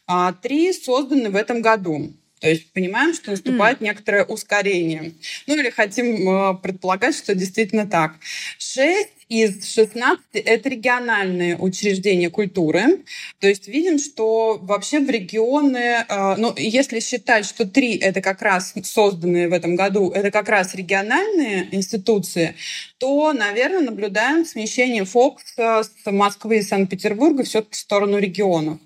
[0.05, 2.13] а, три созданы в этом году.
[2.39, 3.83] То есть понимаем, что наступает mm.
[3.83, 5.13] некоторое ускорение.
[5.47, 8.15] Ну или хотим э, предполагать, что действительно так.
[8.59, 13.03] Шесть из 16 это региональные учреждения культуры.
[13.39, 18.41] То есть видим, что вообще в регионы, э, ну, если считать, что три это как
[18.41, 22.55] раз созданные в этом году, это как раз региональные институции,
[22.99, 28.79] то, наверное, наблюдаем смещение фокуса с Москвы и Санкт-Петербурга все-таки в сторону регионов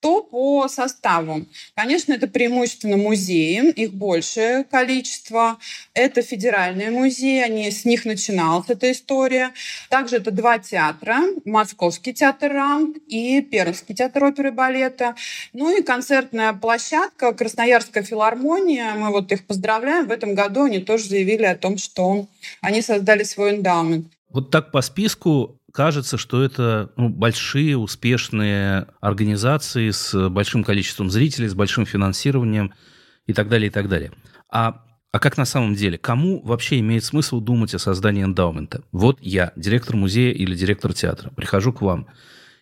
[0.00, 1.46] то по составу.
[1.74, 5.58] Конечно, это преимущественно музеи, их большее количество.
[5.94, 9.52] Это федеральные музеи, они, с них начиналась эта история.
[9.90, 11.18] Также это два театра.
[11.44, 15.14] Московский театр РАМ и Пермский театр оперы и балета.
[15.52, 18.94] Ну и концертная площадка Красноярская филармония.
[18.94, 20.06] Мы вот их поздравляем.
[20.06, 22.26] В этом году они тоже заявили о том, что
[22.60, 24.06] они создали свой эндаумент.
[24.30, 31.48] Вот так по списку кажется, что это ну, большие, успешные организации с большим количеством зрителей,
[31.48, 32.72] с большим финансированием
[33.26, 34.12] и так далее, и так далее.
[34.50, 35.98] А, а как на самом деле?
[35.98, 38.82] Кому вообще имеет смысл думать о создании эндаумента?
[38.92, 42.08] Вот я, директор музея или директор театра, прихожу к вам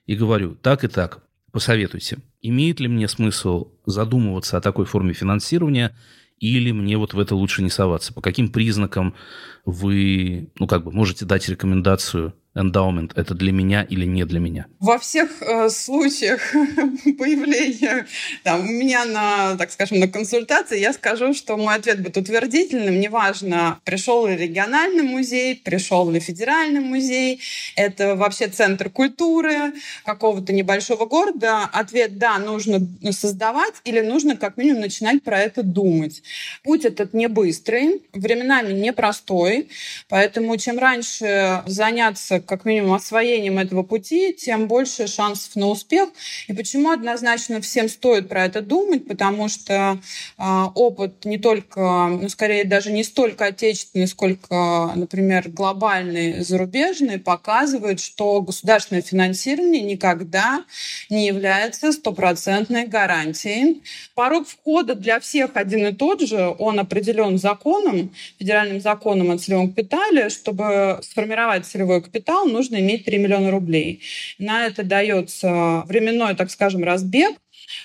[0.06, 5.96] и говорю, так и так, посоветуйте, имеет ли мне смысл задумываться о такой форме финансирования
[6.38, 8.12] или мне вот в это лучше не соваться?
[8.12, 9.14] По каким признакам
[9.64, 14.66] вы, ну, как бы, можете дать рекомендацию эндаумент это для меня или не для меня?
[14.80, 16.40] Во всех э, случаях
[17.18, 18.06] появления
[18.42, 22.98] там, у меня на, так скажем, на консультации я скажу, что мой ответ будет утвердительным.
[22.98, 27.40] Неважно, пришел ли региональный музей, пришел ли федеральный музей,
[27.76, 29.72] это вообще центр культуры
[30.04, 31.64] какого-то небольшого города.
[31.72, 36.22] Ответ «да», нужно создавать или нужно как минимум начинать про это думать.
[36.62, 39.68] Путь этот не быстрый, временами непростой,
[40.08, 46.08] поэтому чем раньше заняться как минимум освоением этого пути, тем больше шансов на успех.
[46.48, 49.06] И почему однозначно всем стоит про это думать?
[49.06, 49.98] Потому что
[50.38, 58.00] э, опыт не только, ну, скорее даже не столько отечественный, сколько, например, глобальный, зарубежный, показывает,
[58.00, 60.64] что государственное финансирование никогда
[61.10, 63.82] не является стопроцентной гарантией.
[64.14, 69.70] Порог входа для всех один и тот же, он определен законом, федеральным законом о целевом
[69.70, 70.28] капитале.
[70.28, 74.02] Чтобы сформировать целевой капитал, капитал нужно иметь 3 миллиона рублей.
[74.38, 77.36] На это дается временной, так скажем, разбег,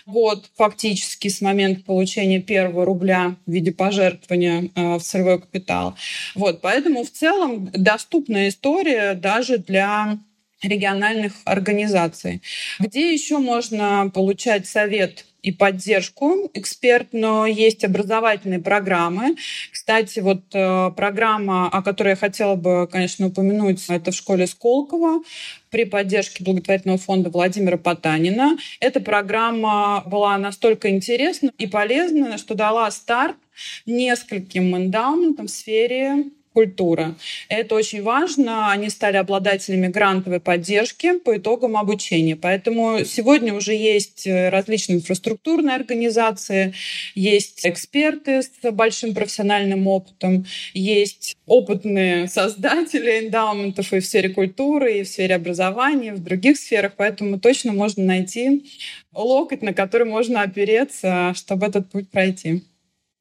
[0.06, 5.96] год фактически с момента получения первого рубля в виде пожертвования э, в целевой капитал.
[6.36, 10.20] Вот, поэтому в целом доступная история даже для
[10.62, 12.42] региональных организаций.
[12.80, 19.36] Где еще можно получать совет и поддержку эксперт, но есть образовательные программы.
[19.72, 25.24] Кстати, вот э, программа, о которой я хотела бы, конечно, упомянуть, это в школе Сколково
[25.72, 28.58] при поддержке благотворительного фонда Владимира Потанина.
[28.80, 33.38] Эта программа была настолько интересна и полезна, что дала старт
[33.86, 37.16] нескольким эндаументам в сфере культура.
[37.50, 38.72] Это очень важно.
[38.72, 42.36] Они стали обладателями грантовой поддержки по итогам обучения.
[42.36, 46.74] Поэтому сегодня уже есть э, различные инфраструктурные организации,
[47.16, 55.04] есть эксперты с большим профессиональным опытом, есть опытные создатели эндаументов и в сфере культуры, и
[55.04, 56.94] в сфере образования, и в других сферах.
[56.98, 58.66] Поэтому точно можно найти
[59.14, 62.64] локоть, на который можно опереться, чтобы этот путь пройти.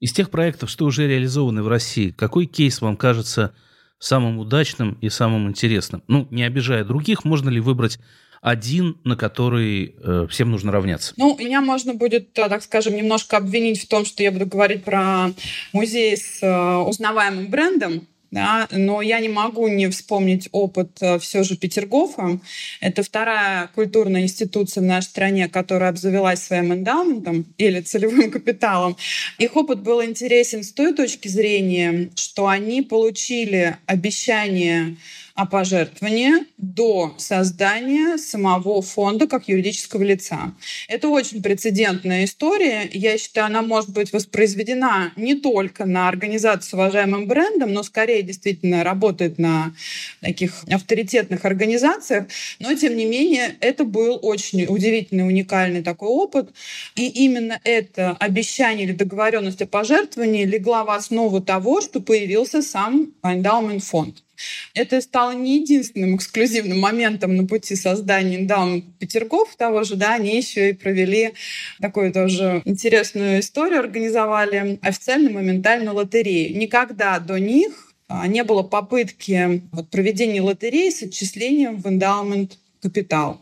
[0.01, 3.53] Из тех проектов, что уже реализованы в России, какой кейс вам кажется
[3.99, 6.03] самым удачным и самым интересным?
[6.07, 7.99] Ну, не обижая других, можно ли выбрать
[8.41, 11.13] один, на который э, всем нужно равняться?
[11.17, 14.83] Ну, меня можно будет, э, так скажем, немножко обвинить в том, что я буду говорить
[14.83, 15.31] про
[15.71, 21.43] музей с э, узнаваемым брендом да, но я не могу не вспомнить опыт э, все
[21.43, 22.39] же Петергофа.
[22.79, 28.95] Это вторая культурная институция в нашей стране, которая обзавелась своим эндаументом или целевым капиталом.
[29.37, 34.95] Их опыт был интересен с той точки зрения, что они получили обещание
[35.35, 40.53] о пожертвовании до создания самого фонда как юридического лица.
[40.87, 42.89] Это очень прецедентная история.
[42.91, 48.21] Я считаю, она может быть воспроизведена не только на организацию с уважаемым брендом, но скорее
[48.21, 49.73] действительно работает на
[50.21, 52.27] таких авторитетных организациях.
[52.59, 56.49] Но, тем не менее, это был очень удивительный, уникальный такой опыт.
[56.95, 63.13] И именно это обещание или договоренность о пожертвовании легла в основу того, что появился сам
[63.23, 64.23] Endowment фонд.
[64.73, 70.37] Это стало не единственным эксклюзивным моментом на пути создания Индаун Петергоф того же, да, они
[70.37, 71.33] еще и провели
[71.79, 76.57] такую тоже интересную историю, организовали официальную моментальную лотерею.
[76.57, 83.41] Никогда до них а, не было попытки вот, проведения лотереи с отчислением в эндаумент капитал.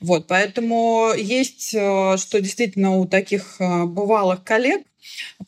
[0.00, 4.82] Вот, поэтому есть, э, что действительно у таких э, бывалых коллег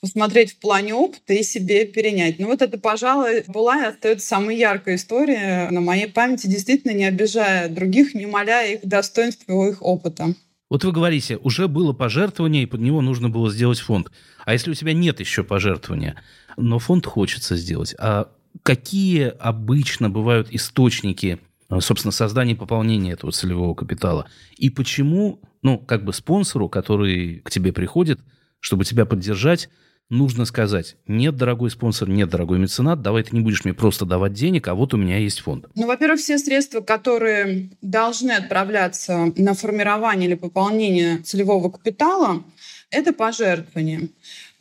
[0.01, 2.39] посмотреть в плане опыта и себе перенять.
[2.39, 7.05] Ну вот это, пожалуй, была и остается самой яркой история на моей памяти, действительно не
[7.05, 10.35] обижая других, не умаляя их достоинства их опыта.
[10.71, 14.11] Вот вы говорите, уже было пожертвование, и под него нужно было сделать фонд.
[14.45, 16.17] А если у тебя нет еще пожертвования,
[16.57, 18.31] но фонд хочется сделать, а
[18.63, 21.39] какие обычно бывают источники,
[21.81, 24.29] собственно, создания и пополнения этого целевого капитала?
[24.59, 28.21] И почему, ну, как бы спонсору, который к тебе приходит,
[28.61, 29.69] чтобы тебя поддержать,
[30.11, 34.33] нужно сказать, нет, дорогой спонсор, нет, дорогой меценат, давай ты не будешь мне просто давать
[34.33, 35.67] денег, а вот у меня есть фонд.
[35.75, 42.43] Ну, во-первых, все средства, которые должны отправляться на формирование или пополнение целевого капитала,
[42.91, 44.09] это пожертвования.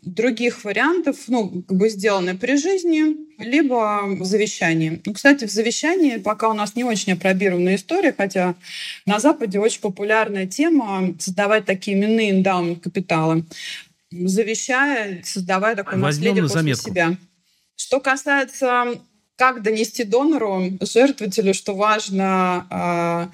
[0.01, 5.01] Других вариантов, ну, как бы сделаны при жизни, либо в завещании.
[5.05, 8.55] Ну, кстати, в завещании пока у нас не очень опробированная история, хотя
[9.05, 13.43] на Западе очень популярная тема создавать такие именные эндаумент капиталы
[14.11, 17.17] завещая, создавая такое Возьмем наследие на после себя.
[17.75, 18.99] Что касается
[19.35, 23.29] как донести донору, жертвователю, что важно,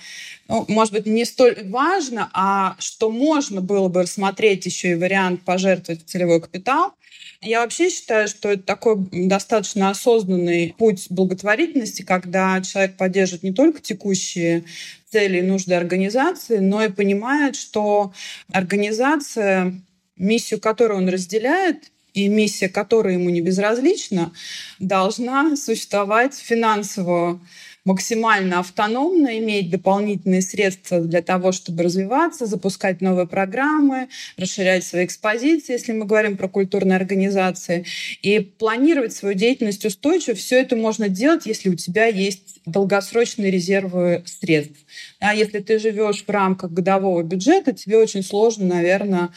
[0.49, 5.43] ну, может быть, не столь важно, а что можно было бы рассмотреть еще и вариант
[5.43, 6.93] пожертвовать целевой капитал.
[7.41, 13.81] Я вообще считаю, что это такой достаточно осознанный путь благотворительности, когда человек поддерживает не только
[13.81, 14.65] текущие
[15.09, 18.13] цели и нужды организации, но и понимает, что
[18.51, 19.81] организация,
[20.17, 24.31] миссию которую он разделяет, и миссия, которая ему не безразлична,
[24.79, 27.39] должна существовать финансово
[27.85, 34.07] максимально автономно, иметь дополнительные средства для того, чтобы развиваться, запускать новые программы,
[34.37, 37.85] расширять свои экспозиции, если мы говорим про культурные организации,
[38.21, 40.35] и планировать свою деятельность устойчиво.
[40.35, 44.79] Все это можно делать, если у тебя есть долгосрочные резервы средств.
[45.19, 49.29] А если ты живешь в рамках годового бюджета, тебе очень сложно, наверное,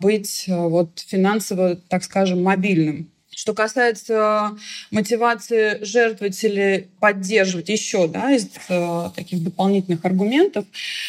[0.00, 3.11] быть э, вот финансово, так скажем, мобильным.
[3.42, 4.56] Что касается
[4.92, 10.64] мотивации жертвователей поддерживать еще да, из э, таких дополнительных аргументов,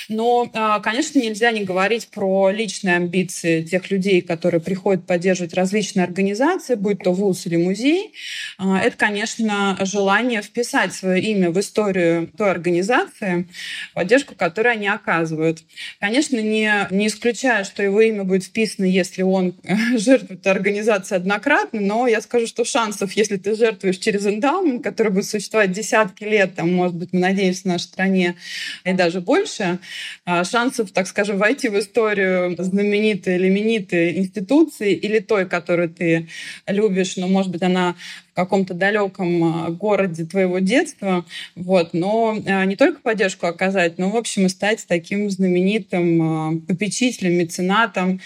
[0.10, 6.06] но, э, конечно, нельзя не говорить про личные амбиции тех людей, которые приходят поддерживать различные
[6.06, 8.16] организации, будь то вуз или музей.
[8.58, 13.48] Э, это, конечно, желание вписать свое имя в историю той организации,
[13.94, 15.60] поддержку которой они оказывают.
[16.00, 19.54] Конечно, не, не исключая, что его имя будет вписано, если он
[19.98, 25.26] жертвует организации однократно, но я скажу, что шансов, если ты жертвуешь через эндаумент, который будет
[25.26, 28.36] существовать десятки лет, там, может быть, мы надеемся, в нашей стране
[28.84, 29.80] и даже больше,
[30.26, 36.28] а, шансов, так скажем, войти в историю знаменитой или именитой институции или той, которую ты
[36.68, 37.96] любишь, но, может быть, она
[38.34, 41.24] в каком-то далеком а, городе твоего детства,
[41.56, 47.34] вот, но а, не только поддержку оказать, но, в общем, и стать таким знаменитым попечителем,
[47.34, 48.22] меценатом,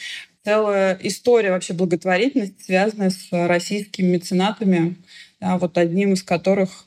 [0.48, 4.96] целая история вообще благотворительности, связанная с российскими меценатами,
[5.42, 6.86] да, вот одним из которых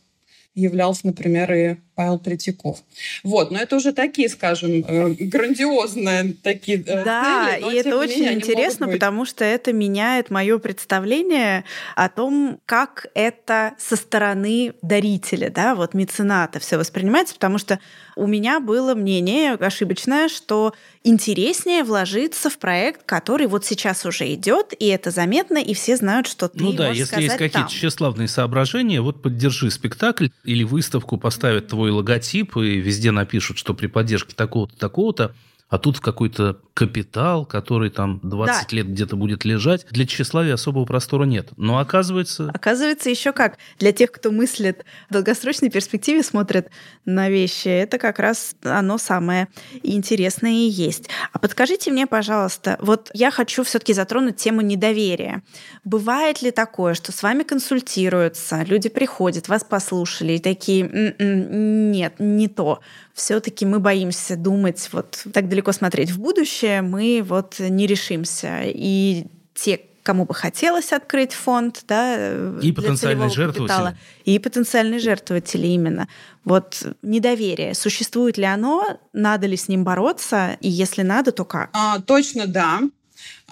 [0.55, 2.83] являлся, например, и Павел Третьяков.
[3.23, 7.63] Вот, но это уже такие, скажем, э, грандиозные такие э, да, цели.
[7.63, 11.65] Да, и это очень менее, интересно, потому что это меняет мое представление
[11.97, 17.79] о том, как это со стороны дарителя, да, вот мецената все воспринимается, потому что
[18.17, 20.75] у меня было мнение ошибочное, что
[21.05, 26.27] интереснее вложиться в проект, который вот сейчас уже идет, и это заметно, и все знают,
[26.27, 31.69] что ты Ну да, если есть какие-то тщеславные соображения, вот поддержи спектакль или выставку поставят
[31.69, 35.35] твой логотип и везде напишут, что при поддержке такого-то, такого-то,
[35.71, 38.77] а тут какой-то капитал, который там 20 да.
[38.77, 39.87] лет где-то будет лежать.
[39.91, 41.51] Для тщеславия особого простора нет.
[41.57, 42.51] Но оказывается...
[42.53, 43.57] Оказывается, еще как.
[43.79, 46.71] Для тех, кто мыслит в долгосрочной перспективе, смотрит
[47.05, 49.49] на вещи, это как раз оно самое
[49.85, 51.09] интересное и есть.
[51.33, 55.43] А подскажите мне, пожалуйста, вот я хочу все-таки затронуть тему недоверия.
[55.85, 62.15] Бывает ли такое, что с вами консультируются, люди приходят, вас послушали и такие, «М-м, нет,
[62.19, 62.81] не то
[63.15, 68.63] все-таки мы боимся думать, вот так далеко смотреть в будущее, мы вот не решимся.
[68.65, 73.67] И те, кому бы хотелось открыть фонд, да, и потенциальные жертвователи.
[73.67, 76.09] Капитала, и потенциальные жертвователи именно.
[76.45, 81.71] Вот недоверие, существует ли оно, надо ли с ним бороться, и если надо, то как?
[81.73, 82.81] А, точно да.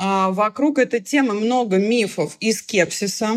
[0.00, 3.36] А, вокруг этой темы много мифов и скепсиса.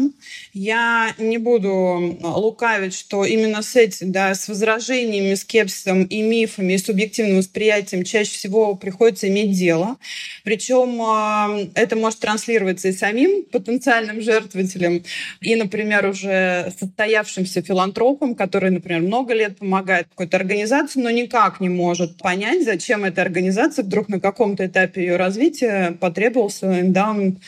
[0.54, 6.78] Я не буду лукавить, что именно с этим, да, с возражениями, скепсисом и мифами, и
[6.78, 9.98] субъективным восприятием чаще всего приходится иметь дело.
[10.44, 15.04] Причем а, это может транслироваться и самим потенциальным жертвователем,
[15.42, 21.70] и, например, уже состоявшимся филантропом, который, например, много лет помогает какой-то организации, но никак не
[21.70, 27.40] может понять, зачем эта организация вдруг на каком-то этапе ее развития потребовала появился эндаумент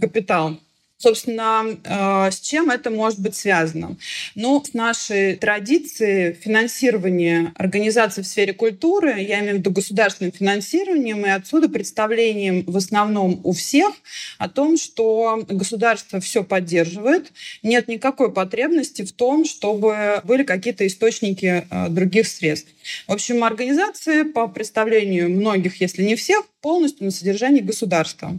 [0.00, 0.58] капитал.
[1.02, 3.96] Собственно, э, с чем это может быть связано?
[4.34, 11.24] Ну, с нашей традицией финансирования организаций в сфере культуры, я имею в виду государственным финансированием,
[11.24, 13.94] и отсюда представлением в основном у всех
[14.36, 17.32] о том, что государство все поддерживает,
[17.62, 22.68] нет никакой потребности в том, чтобы были какие-то источники э, других средств.
[23.06, 28.38] В общем, организации, по представлению многих, если не всех, полностью на содержании государства.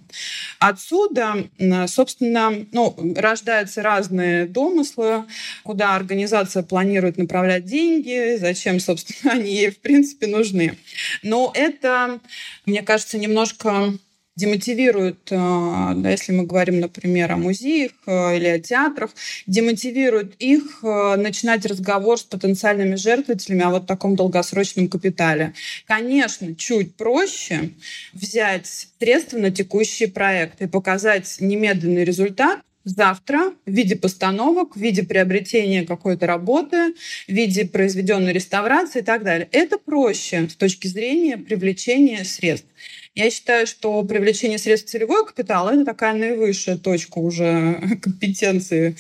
[0.59, 1.49] Отсюда,
[1.87, 5.25] собственно, ну, рождаются разные домыслы,
[5.63, 10.77] куда организация планирует направлять деньги, зачем, собственно, они ей, в принципе, нужны.
[11.23, 12.19] Но это,
[12.65, 13.93] мне кажется, немножко
[14.35, 19.11] демотивирует, э, да, если мы говорим, например, о музеях э, или о театрах,
[19.45, 25.53] демотивирует их э, начинать разговор с потенциальными жертвователями о вот таком долгосрочном капитале.
[25.85, 27.71] Конечно, чуть проще
[28.13, 28.67] взять
[28.99, 35.85] средства на текущий проект и показать немедленный результат, завтра в виде постановок, в виде приобретения
[35.85, 36.93] какой-то работы,
[37.27, 39.47] в виде произведенной реставрации и так далее.
[39.51, 42.67] Это проще с точки зрения привлечения средств.
[43.13, 48.95] Я считаю, что привлечение средств целевой капитала– это такая наивысшая точка уже компетенции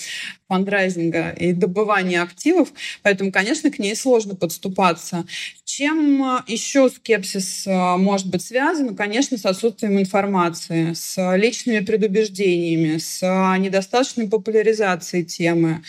[0.49, 2.73] фандрайзинга и добывания активов,
[3.03, 5.25] поэтому, конечно, к ней сложно подступаться.
[5.73, 8.87] Чем э, еще скепсис э, может быть связан?
[8.87, 13.21] Ну, конечно, с отсутствием информации, с личными предубеждениями, с
[13.57, 15.81] недостаточной популяризацией темы,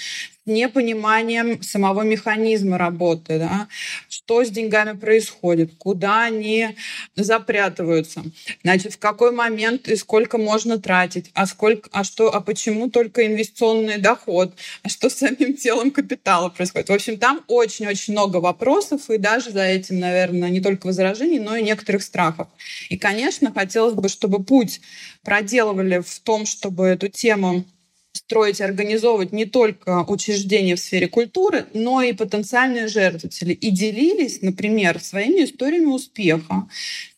[0.46, 3.68] непониманием самого механизма работы, да,
[4.08, 6.76] что с деньгами происходит, куда они
[7.14, 8.22] запрятываются,
[8.62, 13.26] значит, в какой момент и сколько можно тратить, а сколько, а что, а почему только
[13.26, 16.88] инвестиционный доход, а что с самим телом капитала происходит.
[16.88, 21.56] В общем, там очень-очень много вопросов, и даже за этим, наверное, не только возражений, но
[21.56, 22.48] и некоторых страхов.
[22.88, 24.80] И, конечно, хотелось бы, чтобы путь
[25.22, 27.64] проделывали в том, чтобы эту тему
[28.12, 33.52] строить и организовывать не только учреждения в сфере культуры, но и потенциальные жертвователи.
[33.52, 36.68] И делились, например, своими историями успеха,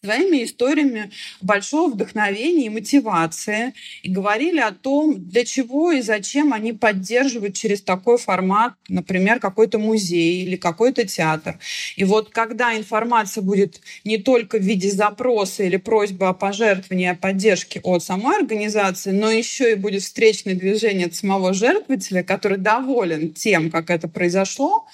[0.05, 6.75] своими историями большого вдохновения и мотивации, и говорили о том, для чего и зачем они
[6.75, 11.59] поддерживают через такой формат, например, какой-то музей или какой-то театр.
[11.97, 17.15] И вот когда информация будет не только в виде запроса или просьбы о пожертвовании, о
[17.15, 23.33] поддержке от самой организации, но еще и будет встречное движение от самого жертвователя, который доволен
[23.33, 24.87] тем, как это произошло,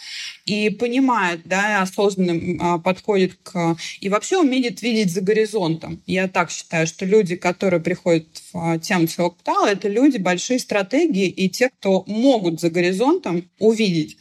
[0.44, 3.76] и понимает, да, осознанно подходит к...
[4.00, 6.02] И вообще умеет видеть за горизонтом.
[6.06, 10.58] Я так считаю, что люди, которые приходят в а, тему своего капитала, это люди большие
[10.58, 14.16] стратегии и те, кто могут за горизонтом увидеть.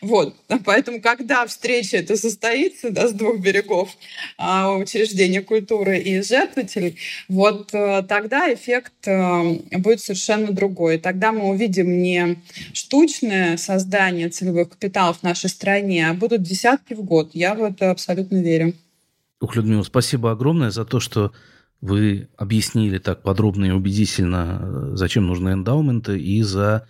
[0.00, 0.36] Вот.
[0.64, 3.90] Поэтому, когда встреча это состоится да, с двух берегов
[4.38, 6.96] а, учреждения культуры и жертвователей,
[7.28, 10.98] вот э, тогда эффект э, будет совершенно другой.
[10.98, 12.36] Тогда мы увидим не
[12.72, 17.30] штучное создание целевых капиталов нашей стране, а будут десятки в год.
[17.34, 18.72] Я в это абсолютно верю.
[19.40, 21.32] Ух, Людмила, спасибо огромное за то, что
[21.82, 26.86] вы объяснили так подробно и убедительно, зачем нужны эндаументы, и за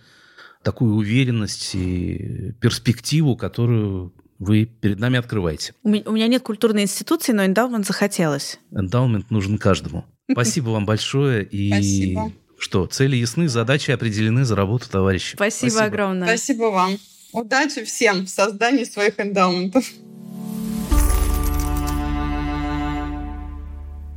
[0.63, 5.73] такую уверенность и перспективу, которую вы перед нами открываете.
[5.83, 8.59] У меня нет культурной институции, но эндаумент захотелось.
[8.71, 10.05] Эндаумент нужен каждому.
[10.31, 11.43] Спасибо вам большое.
[11.43, 12.31] И Спасибо.
[12.57, 15.35] что, цели ясны, задачи определены за работу, товарищи.
[15.35, 16.27] Спасибо, Спасибо огромное.
[16.27, 16.97] Спасибо вам.
[17.33, 19.89] Удачи всем в создании своих эндаументов.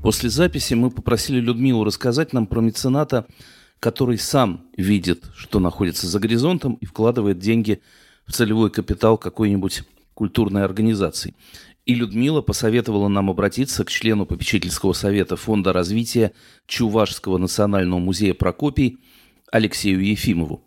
[0.02, 3.26] После записи мы попросили Людмилу рассказать нам про мецената,
[3.78, 7.80] который сам видит, что находится за горизонтом и вкладывает деньги
[8.26, 9.84] в целевой капитал какой-нибудь
[10.14, 11.34] культурной организации.
[11.86, 16.32] И Людмила посоветовала нам обратиться к члену попечительского совета Фонда развития
[16.66, 18.98] Чувашского национального музея Прокопий
[19.52, 20.63] Алексею Ефимову.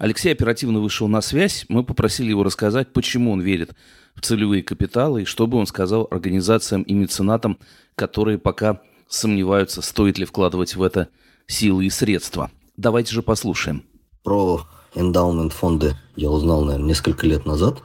[0.00, 1.66] Алексей оперативно вышел на связь.
[1.68, 3.74] Мы попросили его рассказать, почему он верит
[4.14, 7.58] в целевые капиталы и что бы он сказал организациям и меценатам,
[7.96, 11.08] которые пока сомневаются, стоит ли вкладывать в это
[11.46, 12.50] силы и средства.
[12.78, 13.84] Давайте же послушаем.
[14.22, 14.62] Про
[14.94, 17.82] эндаумент фонды я узнал, наверное, несколько лет назад.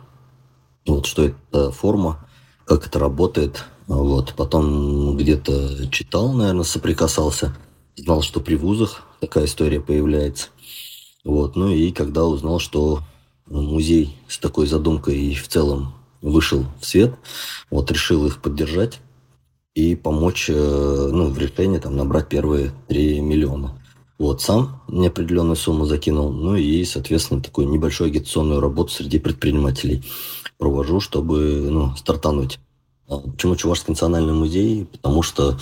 [0.88, 2.30] Вот что это форма,
[2.64, 3.66] как это работает.
[3.88, 4.36] Вот.
[4.38, 7.58] Потом где-то читал, наверное, соприкасался.
[7.98, 10.48] Знал, что при вузах такая история появляется.
[11.26, 11.58] Вот.
[11.58, 13.02] Ну и когда узнал, что
[13.48, 17.16] музей с такой задумкой и в целом вышел в свет,
[17.70, 19.00] вот решил их поддержать
[19.74, 20.54] и помочь э,
[21.12, 23.78] ну, в решении там, набрать первые 3 миллиона.
[24.18, 30.06] Вот, сам неопределенную сумму закинул, ну и, соответственно, такую небольшую агитационную работу среди предпринимателей
[30.58, 32.60] провожу, чтобы ну, стартануть.
[33.10, 34.86] А почему Чувашский национальный музей?
[34.86, 35.60] Потому что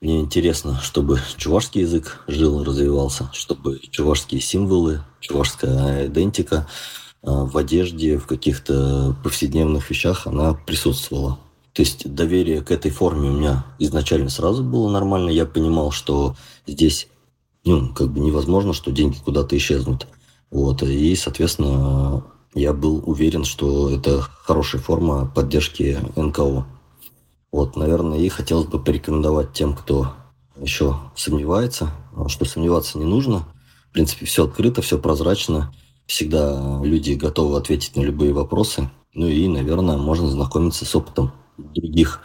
[0.00, 6.68] мне интересно, чтобы чувашский язык жил, развивался, чтобы чувашские символы, чувашская идентика
[7.22, 11.38] а, в одежде, в каких-то повседневных вещах она присутствовала.
[11.72, 15.30] То есть доверие к этой форме у меня изначально сразу было нормально.
[15.30, 16.36] Я понимал, что
[16.66, 17.08] здесь
[17.64, 20.06] ну, как бы невозможно, что деньги куда-то исчезнут.
[20.50, 20.82] Вот.
[20.82, 22.24] И, соответственно,
[22.54, 26.66] я был уверен, что это хорошая форма поддержки НКО.
[27.50, 30.12] Вот, наверное, и хотелось бы порекомендовать тем, кто
[30.56, 31.90] еще сомневается,
[32.26, 33.44] что сомневаться не нужно.
[33.88, 35.72] В принципе, все открыто, все прозрачно.
[36.06, 38.90] Всегда люди готовы ответить на любые вопросы.
[39.14, 42.20] Ну и, наверное, можно знакомиться с опытом других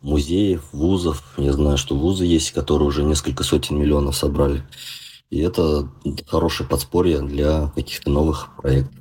[0.00, 1.22] музеев, вузов.
[1.36, 4.62] Я знаю, что вузы есть, которые уже несколько сотен миллионов собрали.
[5.30, 5.88] И это
[6.26, 8.94] хорошее подспорье для каких-то новых проектов.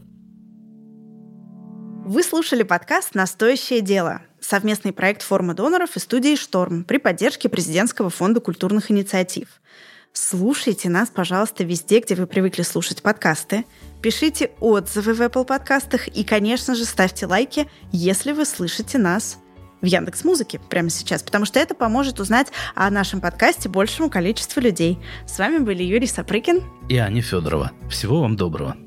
[2.08, 8.10] Вы слушали подкаст «Настоящее дело» совместный проект форума доноров и студии «Шторм» при поддержке Президентского
[8.10, 9.48] фонда культурных инициатив.
[10.14, 13.66] Слушайте нас, пожалуйста, везде, где вы привыкли слушать подкасты.
[14.02, 19.40] Пишите отзывы в Apple подкастах и, конечно же, ставьте лайки, если вы слышите нас
[19.82, 24.62] в Яндекс Музыке прямо сейчас, потому что это поможет узнать о нашем подкасте большему количеству
[24.62, 25.00] людей.
[25.28, 27.72] С вами были Юрий Сапрыкин и Аня Федорова.
[27.90, 28.78] Всего вам доброго.